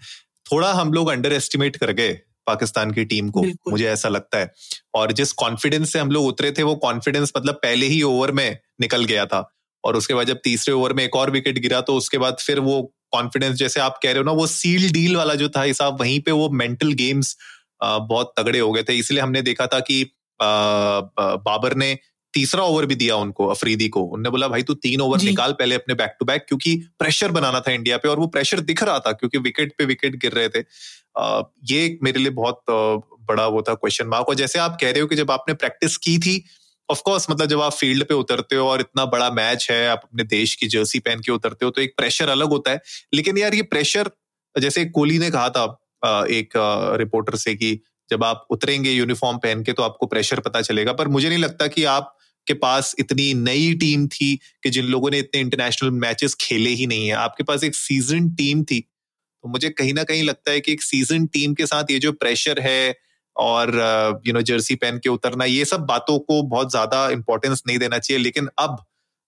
थोड़ा 0.46 0.72
हम 0.72 0.92
लोग 0.92 1.08
अंडर 1.10 1.32
एस्टिमेट 1.32 1.76
कर 1.76 1.92
गए 1.92 2.12
पाकिस्तान 2.46 2.90
की 2.90 3.04
टीम 3.04 3.28
को 3.30 3.42
मुझे 3.70 3.86
ऐसा 3.88 4.08
लगता 4.08 4.38
है। 4.38 4.52
और 4.94 5.12
जिस 5.12 5.32
कॉन्फिडेंस 5.34 5.92
से 5.92 5.98
हम 5.98 6.10
लोग 6.10 6.26
उतरे 6.26 6.50
थे 6.52 6.62
वो 6.62 6.74
कॉन्फिडेंस 6.76 7.32
मतलब 7.36 7.54
पहले 7.54 7.86
ही 7.86 8.02
ओवर 8.02 8.32
में 8.32 8.58
निकल 8.80 9.04
गया 9.04 9.26
था। 9.26 9.48
और 9.84 9.96
उसके 9.96 10.14
बाद 10.14 10.26
जब 10.26 10.40
तीसरे 10.44 10.74
ओवर 10.74 10.92
में 10.92 11.04
एक 11.04 11.16
और 11.16 11.30
विकेट 11.30 11.58
गिरा 11.58 11.80
तो 11.80 11.94
उसके 11.96 12.18
बाद 12.18 12.36
फिर 12.40 12.60
वो 12.60 12.82
कॉन्फिडेंस 13.12 13.56
जैसे 13.56 13.80
आप 13.80 13.98
कह 14.02 14.08
रहे 14.08 14.18
हो 14.18 14.24
ना 14.24 14.32
वो 14.32 14.46
सील 14.46 14.90
डील 14.92 15.16
वाला 15.16 15.34
जो 15.34 15.48
था 15.48 15.62
हिसाब 15.62 16.00
वहीं 16.00 16.20
पे 16.20 16.30
वो 16.30 16.48
मेंटल 16.52 16.92
गेम्स 16.92 17.36
बहुत 17.82 18.32
तगड़े 18.38 18.58
हो 18.58 18.70
गए 18.72 18.82
थे। 18.82 18.94
इसलिए 18.94 19.20
हमने 19.20 19.42
देखा 19.42 19.66
था 19.66 19.80
कि 19.80 20.04
बाबर 20.40 21.74
ने 21.74 21.98
तीसरा 22.34 22.62
ओवर 22.64 22.86
भी 22.86 22.94
दिया 22.94 23.16
उनको 23.16 23.46
अफरीदी 23.46 23.88
को। 23.88 24.00
उन्होंने 24.02 24.30
बोला 24.30 24.48
भाई 24.48 24.62
तू 24.62 24.74
तीन 24.76 25.00
ओवर 25.00 25.22
निकाल 25.22 25.52
पहले 25.52 25.74
अपने 25.74 25.94
बैक 25.94 26.16
टू 26.20 26.24
बैक 26.26 26.44
क्योंकि 26.48 26.74
प्रेशर 26.98 27.30
बनाना 27.32 27.60
था 27.60 27.72
इंडिया 27.72 27.96
पे 27.96 28.08
और 28.08 28.18
वो 28.18 28.26
प्रेशर 28.28 28.60
दिख 28.62 28.82
रहा 28.82 28.98
था 28.98 29.12
क्योंकि 29.12 29.38
विकेट 29.40 29.74
पे 29.78 29.84
विकेट 29.84 30.16
गिर 30.16 30.32
रहे 30.32 30.48
थे। 30.48 30.64
ये 31.66 31.98
मेरे 32.02 32.20
लिए 32.20 32.30
बहुत 32.32 32.62
बड़ा 32.70 33.46
वो 33.46 33.62
था 33.62 33.74
क्वेश्चन 33.74 34.06
मार्क 34.06 34.28
और 34.28 34.34
जैसे 34.34 34.58
आप 34.58 34.76
कह 34.80 34.90
रहे 34.90 35.00
हो 35.00 35.06
कि 35.06 35.16
जब 35.16 35.30
आपने 35.30 35.54
प्रैक्टिस 35.54 35.96
की 35.98 36.18
थी 36.18 36.44
ऑफ़ 36.88 37.02
कोर्स 37.02 37.26
मतलब 37.30 37.48
जब 37.48 37.60
आप 37.60 37.72
फ़ील्ड 37.72 38.04
पे 38.04 38.14
उतरते 38.14 38.56
हो 38.56 38.68
और 38.68 38.80
इतना 38.80 39.04
बड़ा 39.06 39.30
मैच 39.30 39.66
है 39.70 39.86
आप 39.88 40.00
अपने 40.04 40.24
देश 40.24 40.54
की 40.54 40.66
जर्सी 40.66 40.98
पहन 40.98 41.20
के 41.20 41.32
उतरते 41.32 41.64
हो 41.64 41.70
तो 41.70 41.80
एक 41.80 41.94
प्रेशर 41.96 42.28
अलग 42.28 42.48
होता 42.48 42.70
है। 42.70 42.80
लेकिन 43.14 43.38
यार 43.38 43.54
ये 43.54 43.62
प्रेशर 43.64 44.10
जैसे 44.54 44.84
कोहली 44.86 45.18
ने 45.18 45.30
कहा 45.30 45.48
था 45.50 45.64
एक 46.30 46.52
रिपोर्टर 46.98 47.36
से 47.36 47.54
कि 47.54 47.78
जब 48.10 48.24
आप 48.24 48.46
उतरेंगे 48.50 48.90
यूनिफॉर्म 48.90 49.38
पहन 49.38 49.62
के 49.64 49.72
तो 49.72 49.82
आपको 49.82 50.06
प्रेशर 50.06 50.40
पता 50.40 50.60
चलेगा। 50.62 50.92
पर 50.92 51.08
मुझे 51.08 51.28
नहीं 51.28 51.38
लगता 51.38 51.66
कि 51.66 51.84
आप 51.84 52.16
के 52.46 52.54
पास 52.54 52.94
इतनी 52.98 53.34
नई 53.34 53.74
टीम 53.74 54.06
थी 54.08 54.34
कि 54.62 54.70
जिन 54.70 54.84
लोगों 54.84 55.10
ने 55.10 55.18
इतने 55.18 55.40
इंटरनेशनल 55.40 55.90
मैचेस 55.90 56.34
खेले 56.34 56.70
ही 56.70 56.86
नहीं 56.86 57.06
है। 57.08 57.14
आपके 57.14 57.44
पास 57.44 57.64
एक 57.64 57.74
सीज़न 57.74 58.28
टीम 58.34 58.64
थी। 58.64 58.80
तो 58.80 59.48
मुझे 59.48 59.70
कहीं 59.70 59.94
ना 59.94 60.02
कहीं 60.02 60.22
लगता 60.22 60.50
है 60.50 60.60
कि 60.60 60.72
एक 60.72 60.82
सीज़न 60.82 61.26
टीम 61.26 61.54
के 61.54 61.66
साथ 61.66 61.90
ये 61.90 61.98
जो 61.98 62.12
प्रेशर 62.12 62.60
है 62.60 62.94
और 63.36 63.74
यू 64.26 64.32
नो 64.32 64.42
जर्सी 64.42 64.74
पहन 64.74 64.98
के 64.98 65.08
उतरना 65.08 65.44
ये 65.44 65.64
सब 65.64 65.80
बातों 65.80 66.18
को 66.18 66.42
बहुत 66.42 66.70
ज़्यादा 66.70 67.08
इंपॉर्टेंस 67.10 67.62
नहीं 67.66 67.78
देना 67.78 67.98
चाहिए। 67.98 68.22
लेकिन 68.22 68.48
अब 68.58 68.84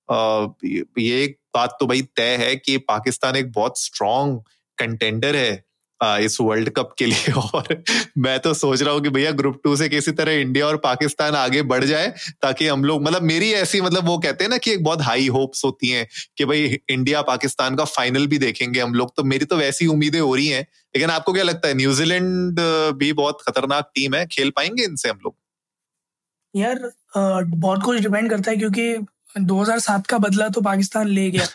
uh, 0.08 0.68
ये 0.98 1.22
एक 1.24 1.38
बात 1.54 1.76
तो 1.80 1.86
भाई 1.86 2.02
तय 2.02 2.36
है 2.36 2.56
कि 2.56 2.76
पाकिस्तान 2.78 3.36
एक 3.36 3.52
बहुत 3.52 3.80
स्ट्रॉन्ग 3.80 4.42
कंटेंडर 4.78 5.36
है। 5.36 5.65
इस 6.02 6.40
वर्ल्ड 6.40 6.70
कप 6.70 6.94
के 6.98 7.06
लिए। 7.06 7.32
और 7.54 7.82
मैं 8.18 8.40
तो 8.40 8.54
सोच 8.54 8.82
रहा 8.82 8.94
हूँ 8.94 9.00
कि 9.00 9.08
भैया 9.08 9.30
ग्रुप 9.30 9.60
टू 9.64 9.76
से 9.76 9.88
किसी 9.88 10.12
तरह 10.12 10.32
इंडिया 10.32 10.66
और 10.66 10.76
पाकिस्तान 10.76 11.34
आगे 11.34 11.62
बढ़ 11.62 11.84
जाए 11.84 12.14
ताकि 12.42 12.66
हम 12.66 12.84
लोग 12.84 13.02
मतलब 13.02 13.22
मेरी 13.22 13.52
ऐसी 13.52 13.80
मतलब 13.80 14.06
वो 14.06 14.18
कहते 14.18 14.44
हैं 14.44 14.50
ना 14.50 14.58
कि 14.58 14.72
एक 14.72 14.84
बहुत 14.84 15.02
हाई 15.02 15.28
होप्स 15.28 15.64
होती 15.64 15.88
हैं 15.88 16.08
कि 16.36 16.44
भाई 16.44 16.78
इंडिया 16.88 17.22
पाकिस्तान 17.22 17.76
का 17.76 17.84
फाइनल 17.84 18.26
भी 18.26 18.38
देखेंगे 18.38 18.80
हम 18.80 18.94
लोग। 18.94 19.16
तो 19.16 19.24
मेरी 19.24 19.44
तो 19.44 19.56
वैसी 19.56 19.86
उम्मीदें 19.86 20.20
हो 20.20 20.34
रही 20.34 20.48
हैं। 20.48 20.62
लेकिन 20.96 21.10
आपको 21.10 21.32
क्या 21.32 21.44
लगता 21.44 21.68
है 21.68 21.74
न्यूजीलैंड 21.74 22.60
भी 22.96 23.12
बहुत 23.12 23.38
खतरनाक 23.48 23.90
टीम 23.94 24.14
है? 24.14 24.26
खेल 24.26 24.50
पाएँगे 24.50 24.84
इनसे 24.84 25.08
हम 25.08 25.18
लोग? 25.24 25.36
यार 26.56 26.90
बहुत 27.44 27.82
कुछ 27.82 28.00
डिपेंड 28.00 28.30
करता 28.30 28.50
है 28.50 28.56
क्योंकि 28.56 28.96
2007 29.40 30.06
का 30.06 30.18
बदला 30.18 30.48
तो 30.48 30.60
पाकिस्तान 30.60 31.08
ले 31.08 31.30
गया। 31.30 31.46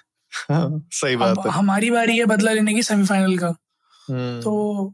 सही 0.91 1.15
बात 1.15 1.38
है। 1.45 1.51
हमारी 1.51 1.91
बारी 1.91 2.17
है 2.17 2.25
बदला 2.25 2.51
लेने 2.51 2.74
की 2.74 2.83
सेमीफाइनल 2.83 3.38
का। 3.38 3.55
तो 4.12 4.94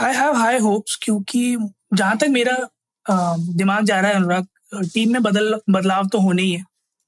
आई 0.00 0.14
हैव 0.14 0.34
हाई 0.34 0.58
होप्स 0.58 0.98
क्योंकि 1.02 1.56
जहाँ 1.94 2.16
तक 2.18 2.26
मेरा 2.28 2.56
दिमाग 3.54 3.84
जा 3.84 4.00
रहा 4.00 4.10
है 4.10 4.16
अनुराग 4.16 4.46
टीम 4.94 5.12
में 5.12 5.22
बदल 5.22 5.54
बदलाव 5.70 6.06
तो 6.06 6.18
होने 6.18 6.42
ही 6.42 6.52
है। 6.52 6.64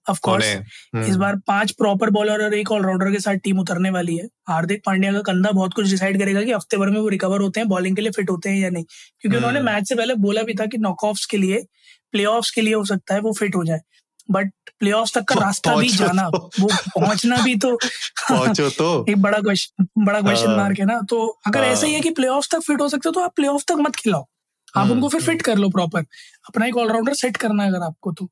ऑफ़ 0.06 0.20
कोर्स 0.22 0.44
इस 0.46 0.58
हम्म। 0.94 1.16
बार 1.18 1.36
पाँच 1.36 1.70
प्रॉपर 1.70 2.10
बॉलर 2.10 2.44
और 2.44 2.54
एक 2.54 2.70
ऑलराउंडर 2.72 3.10
के 3.12 3.18
साथ 3.20 3.34
टीम 3.34 3.58
उतरने 3.58 3.90
वाली 3.90 4.16
है। 4.16 4.26
हार्दिक 4.48 4.82
पांड्या 4.86 5.12
का 5.12 5.20
कंधा 5.22 5.50
बहुत 5.50 5.74
कुछ 5.74 5.90
डिसाइड 5.90 6.18
करेगा 6.18 6.42
कि 6.42 6.52
हफ़्ते 6.52 6.76
भर 6.76 6.90
में 6.90 7.00
वो 7.00 7.08
रिकवर 7.08 7.40
होते 7.40 7.60
हैं 7.60 7.68
बॉलिंग 7.68 7.96
के 7.96 8.02
लिए 8.02 8.10
फिट 8.10 8.30
होते 8.30 8.50
हैं 8.50 8.58
या 8.58 8.70
नहीं। 8.70 8.84
क्योंकि 9.20 9.36
उन्होंने 9.36 9.60
मैच 9.60 9.74
हम्म। 9.74 9.84
से 9.84 9.94
पहले 9.94 10.14
बोला 10.14 10.42
भी 10.42 10.54
था 10.54 10.66
कि 10.66 10.78
नॉकऑफ्स 10.78 11.26
के 11.26 11.36
लिए 11.36 11.64
प्ले 12.12 12.24
के 12.54 12.60
लिए 12.60 12.74
हो 12.74 12.84
सकता 12.84 13.14
है 13.14 13.20
वो 13.20 13.32
फिट 13.32 13.56
हो 13.56 13.64
जाए। 13.64 13.80
बट 14.30 14.50
प्ले 14.80 14.92
तक 15.14 15.24
का 15.28 15.34
रास्ता 15.36 15.74
भी 15.76 15.88
जाना। 15.90 16.28
तो। 16.30 16.50
वो 16.60 16.68
पहुँचना 16.96 17.36
भी 17.44 17.54
तो 17.56 17.74
पहुंचो 18.28 18.68
तो। 18.70 18.88
एक 19.10 19.22
बड़ा 19.22 19.38
क्वेश्चन 19.40 19.86
बड़ा 19.98 20.20
क्वेश्चन 20.20 20.50
मार्क 20.50 20.78
है 20.80 20.86
ना। 20.86 21.00
तो 21.10 21.26
अगर 21.46 21.64
ऐसा 21.64 21.86
ही 21.86 21.92
है 21.92 21.98
हाँ। 21.98 22.02
कि 22.02 22.10
प्ले 22.10 22.28
ऑफ़ 22.28 22.48
तक 22.52 22.60
फिट 22.60 22.80
हो 22.80 22.88
सकते 22.88 23.08
हो 23.08 23.12
तो 23.12 23.20
आप 23.20 23.34
प्ले 23.36 23.48
तक 23.68 23.80
मत 23.80 23.96
खिलाओ। 23.96 24.22
आप 24.22 24.82
हम्म, 24.82 24.92
उनको 24.92 25.08
फिर 25.08 25.20
फिट 25.22 25.42
कर 25.42 25.56
लो 25.58 25.68
प्रॉपर 25.70 26.00
अपना 26.48 26.66
एक 26.66 26.76
ऑलराउंडर 26.76 27.14
सेट 27.14 27.36
करना 27.36 27.62
है 27.62 27.68
अगर 27.70 27.84
आपको 27.84 28.12
तो, 28.12 28.26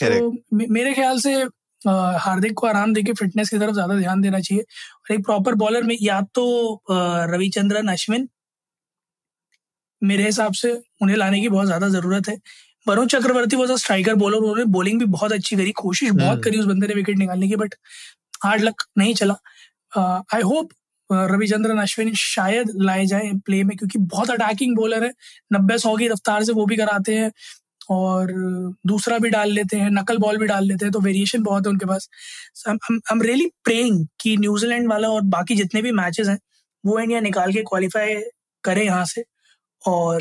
तो 0.00 0.66
मेरे 0.68 0.92
ख्याल 0.94 1.18
से 1.20 1.34
हार्दिक 2.20 2.52
को 2.54 2.66
आराम 2.66 2.92
देके 2.94 3.12
फिटनेस 3.12 3.48
की 3.50 3.58
तरफ़ 3.58 3.72
ज़्यादा 3.74 3.94
ध्यान 3.96 4.20
देना 4.20 4.40
चाहिए। 4.40 4.62
और 4.62 5.14
एक 5.14 5.24
प्रॉपर 5.24 5.54
बॉलर 5.56 5.82
में 5.82 5.96
या 6.02 6.20
तो 6.34 6.44
रविचंद्रन 6.90 7.88
अश्विन 7.88 8.28
मेरे 10.02 10.24
हिसाब 10.24 10.52
से 10.52 10.72
उन्हें 11.02 11.16
लाने 11.16 11.40
की 11.40 11.48
बहुत 11.48 11.66
ज़्यादा 11.66 11.88
ज़रूरत 11.88 12.28
है। 12.28 12.36
Varun 12.86 13.06
Chakravarthy 13.08 13.56
was 13.56 13.72
a 13.72 13.76
striker 13.76 14.14
bowler 14.14 14.36
उन्होंने 14.38 14.64
बॉलिंग 14.72 14.98
भी 14.98 15.04
बहुत 15.06 15.32
अच्छी 15.32 15.56
करी 15.56 15.72
कोशिश 15.76 16.10
बहुत 16.10 16.28
हम्म। 16.28 16.40
करी 16.42 16.58
उस 16.58 16.66
बंदे 16.66 16.86
ने 16.86 16.94
विकेट 16.94 17.18
निकालने 17.18 17.48
की 17.48 17.56
बट 17.56 17.74
हार्ड 18.44 18.62
लक 18.62 18.82
नहीं 18.98 19.14
चला। 19.14 19.34
आई 20.34 20.42
होप 20.42 20.72
रविचंद्रन 21.10 21.78
अश्विन 21.80 22.12
शायद 22.16 22.70
लाए 22.82 23.06
जाए 23.06 23.30
प्ले 23.46 23.62
में 23.64 23.76
क्योंकि 23.76 23.98
बहुत 23.98 24.30
अटैकिंग 24.30 24.76
बॉलर 24.76 25.04
है। 25.04 25.12
नब्बे 25.52 25.78
सौ 25.78 25.96
की 25.96 26.08
रफ्तार 26.08 26.44
से 26.44 26.52
वो 26.52 26.66
भी 26.66 26.76
कराते 26.76 27.14
हैं 27.14 27.30
और 27.90 28.32
दूसरा 28.86 29.18
भी 29.18 29.28
डाल 29.30 29.52
लेते 29.52 29.76
हैं 29.76 29.90
नकल 29.90 30.18
बॉल 30.18 30.36
भी 30.38 30.46
डाल 30.46 30.64
लेते 30.64 30.84
हैं 30.84 30.92
तो 30.92 31.00
वेरिएशन 31.00 31.42
बहुत 31.42 31.66
है 31.66 31.70
उनके 31.72 31.86
पास। 31.86 32.08
आई 32.68 32.98
एम 33.12 33.22
रियली 33.22 33.46
प्रेइंग 33.64 34.06
कि 34.20 34.36
न्यूजीलैंड 34.36 34.88
वाला 34.88 35.08
और 35.08 35.22
बाकी 35.34 35.56
जितने 35.56 35.82
भी 35.82 35.92
मैचेस 35.92 36.28
हैं 36.28 36.38
वो 36.84 36.98
इंडिया 37.00 37.20
निकाल 37.20 37.52
के 37.52 37.62
क्वालिफाई 37.62 38.14
करे 38.64 38.84
यहाँ 38.84 39.04
से 39.04 39.24
और 39.82 40.20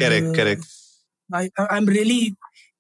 आई 1.36 1.50
एम 1.78 1.90
रियली 1.90 2.20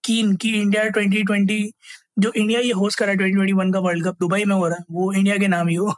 कीन 0.04 0.36
कि 0.36 0.50
इंडिया 0.52 0.84
2020 0.98 1.72
जो 2.20 2.32
इंडिया 2.36 2.60
ये 2.60 2.72
होस्ट 2.72 3.00
करा 3.00 3.12
है 3.12 3.18
2021 3.18 3.74
का 3.74 3.80
वर्ल्ड 3.80 4.06
कप 4.06 4.18
दुबई 4.20 4.44
में 4.44 4.56
हो 4.56 4.68
रहा 4.68 4.78
है 4.80 4.86
वो 4.92 5.12
इंडिया 5.14 5.38
के 5.38 5.48
नाम 5.48 5.68
ही 5.68 5.76
हो। 5.76 5.94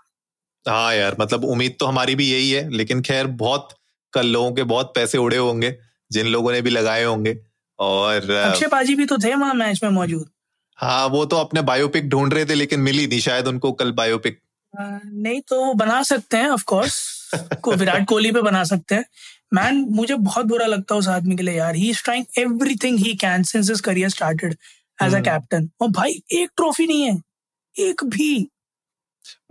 हाँ 0.65 0.95
यार 0.95 1.15
मतलब 1.19 1.45
उम्मीद 1.45 1.75
तो 1.79 1.85
हमारी 1.85 2.15
भी 2.15 2.31
यही 2.31 2.51
है 2.51 2.69
लेकिन 2.69 3.01
खैर 3.01 3.27
बहुत 3.27 3.69
कल 4.13 4.27
लोगों 4.27 4.51
के 4.51 4.63
बहुत 4.63 4.91
पैसे 4.95 5.17
उड़े 5.17 5.37
होंगे 5.37 5.75
जिन 6.11 6.27
लोगों 6.27 6.51
ने 6.51 6.61
भी 6.61 6.69
लगाए 6.69 7.03
होंगे 7.03 7.37
और 7.79 8.31
अक्षय 8.31 8.67
पाजी 8.67 8.95
भी 8.95 9.05
तो 9.05 9.17
थे 9.17 9.35
वहाँ 9.35 9.53
मैच 9.53 9.83
में 9.83 9.89
मौजूद। 9.89 10.29
हाँ 10.77 11.07
वो 11.07 11.25
तो 11.25 11.37
अपने 11.37 11.61
बायोपिक 11.61 12.09
ढूंढ 12.09 12.33
रहे 12.33 12.45
थे 12.45 12.55
लेकिन 12.55 12.79
मिली 12.79 13.07
नहीं 13.07 13.19
शायद 13.19 13.47
उनको 13.47 13.71
कल 13.71 13.91
बायोपिक 13.91 14.39
नहीं 14.73 15.41
तो 15.41 15.73
बना 15.73 16.01
सकते 16.03 16.37
हैं 16.37 16.49
ऑफ़ 16.49 16.63
कोर्स 16.63 16.99
को 17.63 17.75
विराट 17.75 18.07
कोहली 18.07 18.31
पे 18.31 18.41
बना 18.41 18.63
सकते 18.63 18.95
हैं। 18.95 19.05
मैन 19.53 19.85
मुझे 19.89 20.15
बहुत 20.15 20.45
बुरा 20.45 20.65
लगता 20.65 20.95
है 20.95 20.99
उस 20.99 21.07
आदमी 21.07 21.35
के 21.35 21.43
लिए 21.43 21.55
यार। 21.55 21.75
He 21.75 21.89
is 21.89 22.03
trying 22.03 22.25
everything 22.39 22.99
he 22.99 23.13
can 23.15 23.43
since 23.43 23.69
his 23.69 23.79
career 23.79 24.09
started 24.09 24.55
as 24.99 25.15
a 25.15 25.19
captain 25.19 25.69
और 25.81 25.89
भाई 25.89 26.21
एक 26.31 26.49
ट्रॉफी 26.57 26.87
नहीं 26.87 27.03
है। 27.03 27.21
एक 27.75 28.03
भी। 28.03 28.47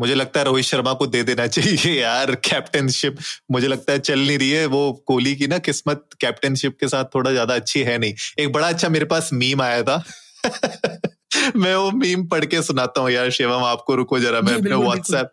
मुझे 0.00 0.14
लगता 0.14 0.40
है 0.40 0.46
रोहित 0.46 0.64
शर्मा 0.64 0.92
को 0.92 1.06
दे 1.06 1.22
देना 1.22 1.46
चाहिए 1.46 2.00
यार 2.00 2.34
कैप्टनशिप 2.34 3.16
मुझे 3.50 3.68
लगता 3.68 3.92
है 3.92 3.98
चल 3.98 4.18
नहीं 4.18 4.38
रही 4.38 4.50
है 4.50 4.66
वो 4.66 4.92
कोहली 5.06 5.34
की 5.36 5.46
ना 5.46 5.58
किस्मत 5.58 6.08
कैप्टनशिप 6.20 6.76
के 6.80 6.88
साथ 6.88 7.04
थोड़ा 7.04 7.30
ज़्यादा 7.30 7.54
अच्छी 7.54 7.80
है 7.80 7.98
नहीं। 7.98 8.14
एक 8.38 8.52
बड़ा 8.52 8.68
अच्छा 8.68 8.88
मेरे 8.88 9.04
पास 9.04 9.30
मीम 9.32 9.62
आया 9.62 9.82
था। 9.82 10.02
मैं 11.56 11.74
वो 11.74 11.90
मीम 11.90 12.26
पढ़ 12.26 12.44
के 12.44 12.62
सुनाता 12.62 13.00
हूँ 13.00 13.10
यार 13.10 13.30
शिवम 13.30 13.64
आपको 13.64 13.94
रुको 13.94 14.18
जरा 14.18 14.40
मैं 14.40 14.54
अपने 14.54 14.74
व्हाट्सएप 14.74 15.32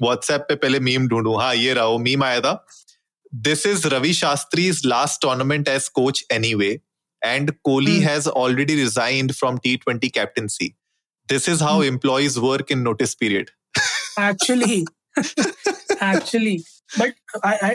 व्हाट्सएप 0.00 0.46
पे 0.48 0.54
पहले 0.54 0.80
मीम 0.80 1.08
ढूंढू। 1.08 1.34
हाँ 1.36 1.54
ये 1.54 1.74
रहा 1.74 1.84
वो 1.86 1.98
मीम 1.98 2.24
आया 2.24 2.40
था। 2.40 2.54
This 3.34 3.66
is 3.66 3.86
Ravi 3.88 4.12
Shastri's 4.14 4.80
last 4.86 5.20
tournament 5.22 5.68
as 5.68 5.88
coach 5.94 6.24
anyway 6.54 6.68
and 7.22 7.50
Kohli 7.64 7.98
has 8.00 8.28
already 8.28 8.74
resigned 8.74 9.32
from 9.32 9.58
T 9.58 9.76
twenty 9.76 10.08
captaincy 10.08 10.68
this 11.28 11.48
is 11.48 11.62
how 11.64 11.82
employees 11.82 12.38
work 12.40 12.72
in 12.72 12.78
notice 12.78 13.14
period 13.14 13.50
actually 14.20 14.84
actually 15.18 16.56
but 16.98 17.14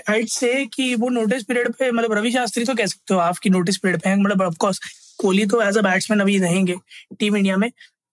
I 0.09 0.25
say 0.29 0.65
कि 0.73 0.93
वो 0.95 1.09
notice 1.09 1.43
period 1.43 1.71
पे 1.79 1.91
मतलब 1.91 2.13
रवि 2.13 2.31
शास्त्री 2.31 2.65
तो 2.65 2.75
कह 2.75 2.85
सकते 2.85 3.13
हो 3.13 3.19
आपकी 3.19 3.49
notice 3.49 3.77
period 3.77 4.01
पे 4.01 4.15
मतलब 4.15 4.41
ऑफ़ 4.41 4.55
कोर्स 4.59 4.79
कोहली 5.19 5.45
तो 5.45 5.61
एज 5.61 5.77
अ 5.77 5.81
बैट्समैन 5.81 6.19
अभी 6.19 6.37
रहेंगे 6.39 6.75
टीम 7.19 7.37
इंडिया 7.37 7.57
में 7.57 7.69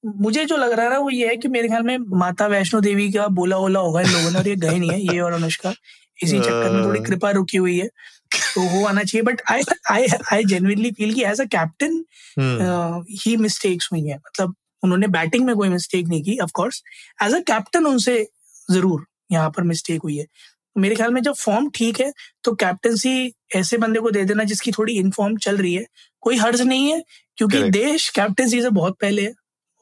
मुझे 0.07 0.45
जो 0.45 0.57
लग 0.57 0.73
रहा 0.73 0.91
है 0.91 0.99
वो 1.01 1.11
ये 1.11 1.29
है 1.29 1.37
कि 1.37 1.49
मेरे 1.49 1.69
ख्याल 1.69 1.83
में 1.83 1.97
माता 2.19 2.47
वैष्णो 2.49 2.81
देवी 2.81 3.11
का 3.13 3.27
बोला 3.39 3.57
ओला 3.59 3.81
होगा 3.81 4.01
इन 4.01 4.09
लोगों 4.09 4.31
ने 4.31 4.39
और 4.39 4.49
ये 4.49 4.57
गए 4.57 4.79
नहीं 4.79 4.91
है 4.91 5.15
ये 5.15 5.21
और 5.21 5.33
अनुष्का। 5.33 5.75
इसी 6.19 6.39
चक्कर 6.39 6.71
में 6.73 6.85
थोड़ी 6.85 7.01
कृपा 7.05 7.31
रुकी 7.31 7.57
हुई 7.57 7.79
है 7.79 7.87
तो 8.55 8.61
वो 8.63 8.85
आना 8.87 9.03
चाहिए। 9.03 9.23
But 9.23 9.43
I 9.51 9.63
I 9.91 10.07
I 10.33 10.45
genuinely 10.45 10.91
feel 10.91 11.15
कि 11.15 11.25
as 11.25 11.41
a 11.41 11.45
captain 11.47 12.05
he 13.19 13.37
mistakes 13.37 13.89
हुई 13.93 14.03
है। 14.03 14.17
मतलब 14.17 14.55
उन्होंने 14.83 15.07
बैटिंग 15.09 15.45
में 15.47 15.55
कोई 15.57 15.69
मिस्टेक 15.69 16.07
नहीं 16.09 16.23
की 16.23 16.39
ऑफकोर्स 16.43 16.83
एज 17.23 17.35
अ 17.35 17.41
कैप्टन 17.47 17.87
उनसे 17.87 18.23
ज़रूर 18.69 19.05
यहाँ 19.33 19.51
पर 19.51 19.63
मिस्टेक 19.65 20.03
हुई 20.03 20.17
है। 20.17 20.27
मेरे 20.77 20.95
ख्याल 20.95 21.13
में 21.13 21.21
जब 21.23 21.35
फॉर्म 21.35 21.69
ठीक 21.75 22.01
है 22.01 22.13
तो 22.45 22.53
कैप्टनसी 22.55 23.33
ऐसे 23.57 23.79
बंदे 23.79 24.01
को 24.01 24.11
दे 24.11 24.25
देना 24.25 24.45
जिसकी 24.45 24.73
थोड़ी 24.73 24.97
इनफॉर्म 24.99 25.37
चल 25.39 25.57
रही 25.57 25.75
है। 25.75 25.87
कोई 26.23 26.37
हर्ज 26.37 26.63
नहीं 26.63 26.91
है 26.93 27.03
क्योंकि 27.39 27.63
देश 27.73 28.09
कैप्टनसी 28.11 28.63
से 28.63 28.71
बहुत 28.73 28.97
पहले 29.01 29.23
है। 29.23 29.33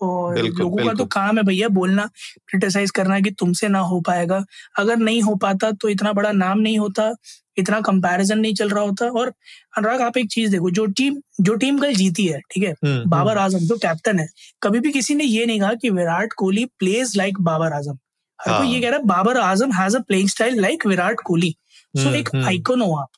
और 0.01 0.39
लोगों 0.39 0.85
का 0.85 0.93
तो 0.95 1.05
काम 1.07 1.39
है 1.39 1.43
भैया 1.45 1.69
बोलना 1.71 2.09
क्रिटिसाइज 2.49 2.91
करना 2.91 3.21
कि 3.21 3.31
तुमसे 3.33 3.69
ना 3.69 3.79
हो 3.81 4.01
पाएगा। 4.07 4.45
अगर 4.79 4.97
नहीं 4.99 5.23
हो 5.23 5.35
पाता 5.37 5.71
तो 5.73 5.89
इतना 5.89 6.13
बड़ा 6.13 6.33
नाम 6.35 6.59
नहीं 6.59 6.79
होता 6.79 7.13
इतना 7.59 7.81
कंपैरिजन 7.81 8.39
नहीं 8.39 8.55
चल 8.55 8.69
रहा 8.69 8.83
होता। 8.85 9.07
और 9.09 9.33
अनुराग 9.79 10.01
आप 10.03 10.17
एक 10.17 10.31
चीज़ 10.31 10.51
देखो 10.53 10.71
जो 10.71 10.87
टीम 10.89 11.21
जो 11.41 11.55
टीम 11.57 11.79
कल 11.79 11.95
जीती 11.95 12.27
है 12.27 12.41
ठीक 12.51 12.65
है? 12.65 12.71
हम्म, 12.71 12.93
हम्म। 12.93 13.11
बाबर 13.11 13.39
आज़म 13.39 13.59
जो 13.61 13.77
कैप्टन 13.79 14.19
है 14.19 14.27
कभी 14.63 14.81
भी 14.81 14.93
किसी 14.93 15.15
ने 15.15 15.25
ये 15.25 15.47
नहीं 15.47 15.61
कहा 15.61 15.75
कि 15.75 15.91
विराट 15.91 16.33
कोहली 16.33 16.65
प्लेज 16.79 17.17
लाइक 17.17 17.41
बाबर 17.43 17.73
आज़म। 17.73 17.99
हर 18.39 18.59
कोई 18.59 18.69
ये 18.69 18.81
कह 18.81 18.89
रहा 18.89 18.99
है 18.99 19.05
Babar 19.07 19.39
Azam 19.41 19.73
has 19.73 19.97
a 19.97 20.01
playing 20.01 20.29
style 20.29 20.61
like 20.61 20.87
Virat 20.87 21.21
Kohli. 21.27 21.55
So 21.95 22.15
एक 22.15 22.35
आइकन 22.37 22.81
हो 22.81 22.95
आप 22.97 23.09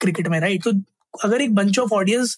क्रिकेट 0.00 0.28
में 0.28 0.38
राइट 0.40 0.62
तो 0.64 0.70
अगर 1.14 1.42
एक 1.42 1.54
बंच 1.54 1.78
ऑफ़ 1.78 1.92
ऑडियंस 1.94 2.36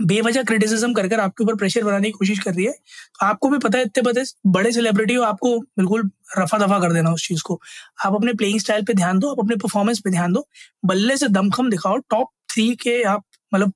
बेवजह 0.00 0.42
क्रिटिसिज्म 0.42 0.92
कर 0.94 1.08
कर 1.08 1.20
आपके 1.20 1.44
ऊपर 1.44 1.54
प्रेशर 1.54 1.84
बनाने 1.84 2.08
की 2.08 2.12
कोशिश 2.12 2.38
कर 2.38 2.54
रही 2.54 2.64
है 2.64 2.72
तो 2.72 3.26
आपको 3.26 3.48
भी 3.50 3.58
पता 3.58 3.78
है 3.78 3.84
इतने 3.84 4.02
पता 4.02 4.22
बड़े 4.52 4.72
सेलिब्रिटी 4.72 5.14
हो 5.14 5.22
आपको 5.24 5.58
बिल्कुल 5.58 6.10
रफा 6.38 6.58
दफ़ा 6.58 6.78
कर 6.80 6.92
देना 6.92 7.10
उस 7.10 7.26
चीज़ 7.28 7.42
को। 7.42 7.60
आप 8.06 8.14
अपने 8.14 8.32
प्लेइंग 8.34 8.58
स्टाइल 8.60 8.84
पे 8.84 8.94
ध्यान 8.94 9.18
दो 9.18 9.30
आप 9.30 9.40
अपने 9.40 9.56
परफॉर्मेंस 9.56 10.00
पे 10.00 10.10
ध्यान 10.10 10.32
दो 10.32 10.46
बल्ले 10.84 11.16
से 11.16 11.28
दमखम 11.28 11.70
दिखाओ 11.70 11.96
टॉप 12.10 12.30
थ्री 12.52 12.74
के 12.76 13.02
आप 13.04 13.24
मतलब 13.52 13.72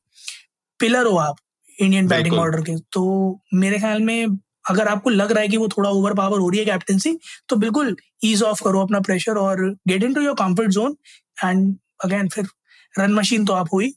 पिलर 0.81 1.07
हो 1.07 1.17
आप 1.19 1.37
इंडियन 1.79 2.09
बैटिंग 2.09 2.35
ऑर्डर 2.35 2.61
के। 2.61 2.77
तो 2.93 3.41
मेरे 3.55 3.79
ख्याल 3.79 4.03
में 4.03 4.27
अगर 4.71 4.89
आपको 4.89 5.11
लग 5.11 5.33
रहा 5.33 5.43
है 5.43 5.49
कि 5.49 5.57
वो 5.57 5.69
थोड़ा 5.69 5.91
ओवर 5.91 6.15
पावर 6.15 6.39
हो 6.39 6.49
रही 6.49 6.59
है 6.59 6.65
कैप्टनसी 6.65 7.19
तो 7.49 7.57
बिल्कुल 7.57 7.97
ईज 8.25 8.43
ऑफ़ 8.43 8.63
करो 8.65 8.81
अपना 8.81 9.01
प्रेशर 9.01 9.37
और 9.39 9.65
get 9.89 10.03
into 10.15 10.21
your 10.21 10.35
comfort 10.35 10.71
zone 10.71 10.97
and 11.45 11.75
again 12.05 12.29
फिर 12.29 12.49
रन 12.95 13.15
मशीन 13.15 13.45
तो 13.45 13.53
आप 13.53 13.69
हुई 13.73 13.93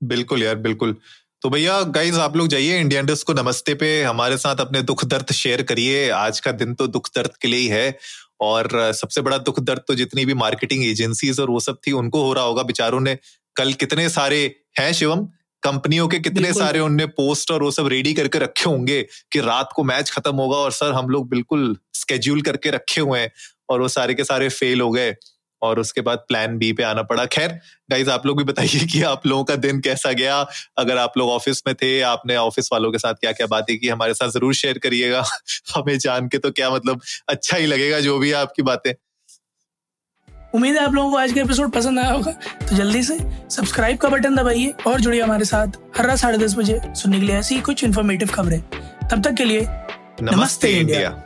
बिल्कुल 0.00 0.42
यार 0.42 0.56
बिल्कुल। 0.58 0.96
तो 1.42 1.50
भैया 1.50 1.80
गाइज़ 1.82 2.18
आप 2.20 2.36
लोग 2.36 2.46
जाइए 2.48 2.78
इंडिया 2.80 3.00
इंडस्ट 3.00 3.26
को 3.26 3.32
नमस्ते 3.32 3.74
पे। 3.74 4.02
हमारे 4.02 4.36
साथ 4.36 4.56
अपने 4.56 4.80
दुख 4.82 5.04
दर्द 5.04 5.32
शेयर 5.32 5.62
करिए। 5.62 6.08
आज 6.10 6.40
का 6.40 6.52
दिन 6.52 6.74
तो 6.74 6.86
दुख 6.86 7.08
दर्द 7.16 7.36
के 7.42 7.48
लिए 7.48 7.60
ही 7.60 7.66
है। 7.66 7.98
और 8.40 8.68
सबसे 8.92 9.20
बड़ा 9.20 9.38
दुख 9.38 9.60
दर्द 9.60 9.82
तो 9.88 9.94
जितनी 9.94 10.24
भी 10.24 10.34
मार्केटिंग 10.34 10.84
एजेंसीज 10.84 11.40
और 11.40 11.50
वो 11.50 11.60
सब 11.60 11.78
थी 11.86 11.92
उनको 11.92 12.22
हो 12.22 12.32
रहा 12.32 12.44
होगा 12.44 12.62
बेचारों 12.62 13.00
ने। 13.00 13.16
कल 13.56 13.72
कितने 13.72 14.08
सारे 14.08 14.40
हैं 14.78 14.92
शिवम? 14.92 15.28
कंपनियों 15.62 16.08
के 16.08 16.18
कितने 16.18 16.52
सारे 16.52 16.80
उनने 16.80 17.06
पोस्ट 17.06 17.50
और 17.50 17.62
वो 17.62 17.70
सब 17.70 17.86
रेडी 17.86 18.14
करके 18.14 18.38
रखे 18.38 18.70
होंगे 18.70 19.02
कि 19.32 19.40
रात 19.40 19.70
को 19.76 19.84
मैच 19.84 20.10
खत्म 20.10 20.34
होगा 20.34 20.56
और 20.56 20.72
सर 20.72 20.92
हम 20.92 21.08
लोग 21.08 21.28
बिल्कुल 21.28 21.76
स्केड्यूल 21.94 22.42
करके 22.42 22.70
रखे 22.70 23.00
हुए 23.00 23.20
हैं 23.20 23.30
और 23.68 23.80
वो 23.80 23.88
सारे 23.88 24.14
के 24.14 24.24
सारे 24.24 24.48
फेल 24.48 24.80
हो 24.80 24.90
गए। 24.90 25.14
और 25.62 25.80
उसके 25.80 26.00
बाद 26.00 26.18
प्लान 26.18 26.58
बी 26.58 26.72
पे 26.72 26.82
आना 26.82 27.02
पड़ा। 27.02 27.24
खैर 27.26 27.58
गाइज़ 27.90 28.10
आप 28.10 28.26
लोग 28.26 28.38
भी 28.38 28.44
बताइए 28.44 28.86
कि 28.86 29.02
आप 29.02 29.26
लोगों 29.26 29.44
का 29.44 29.56
दिन 29.56 29.80
कैसा 29.80 30.12
गया? 30.12 30.46
अगर 30.78 30.98
आप 30.98 31.18
लोग 31.18 31.30
ऑफ़िस 31.30 31.62
में 31.66 31.74
थे 31.74 32.00
आपने 32.00 32.36
ऑफ़िस 32.36 32.68
वालों 32.72 32.92
के 32.92 32.98
साथ 32.98 33.14
क्या 33.14 33.32
क्या 33.32 33.46
बातें 33.46 33.78
की 33.78 33.88
हमारे 33.88 34.14
साथ 34.14 34.28
ज़रूर 34.28 34.54
शेयर 34.54 34.78
करिएगा। 34.78 35.24
हमें 35.76 35.98
जान 35.98 36.28
के 36.28 36.38
तो 36.38 36.50
क्या 36.50 36.70
मतलब 36.70 37.00
अच्छा 37.28 37.56
ही 37.56 37.66
लगेगा 37.66 38.00
जो 38.00 38.18
भी 38.18 38.28
है 38.28 38.34
आपकी 38.34 38.62
बातें। 38.62 38.92
उम्मीद 40.54 40.74
है 40.74 40.84
आप 40.84 40.94
लोगों 40.94 41.10
को 41.10 41.16
आज 41.16 41.32
का 41.32 41.40
एपिसोड 41.40 41.70
पसंद 41.70 41.98
आया 41.98 42.10
होगा। 42.10 42.32
तो 42.68 42.76
जल्दी 42.76 43.02
से 43.02 43.18
सब्सक्राइब 43.50 43.98
का 43.98 44.08
बटन 44.08 44.36
दबाइए 44.36 44.74
और 44.86 45.00
जुड़िए 45.00 45.22
हमारे 45.22 45.44
साथ 45.44 45.66
हर 45.98 46.06
रात 46.06 46.18
साढ़े 46.18 46.38
दस 46.38 46.54
बजे 46.54 46.80
सुनने 46.86 47.20
के 47.20 47.26
लिए 47.26 47.36
ऐसी 47.36 47.60
कुछ 47.60 47.84
इन्फॉर्मेटिव 47.84 48.28
खबरें। 48.28 48.60
तब 49.10 49.22
तक 49.22 49.34
के 49.34 49.44
लिए 49.44 49.60
नमस्ते 49.60 50.36
नमस्ते 50.36 50.68
इंडिया। 50.68 51.25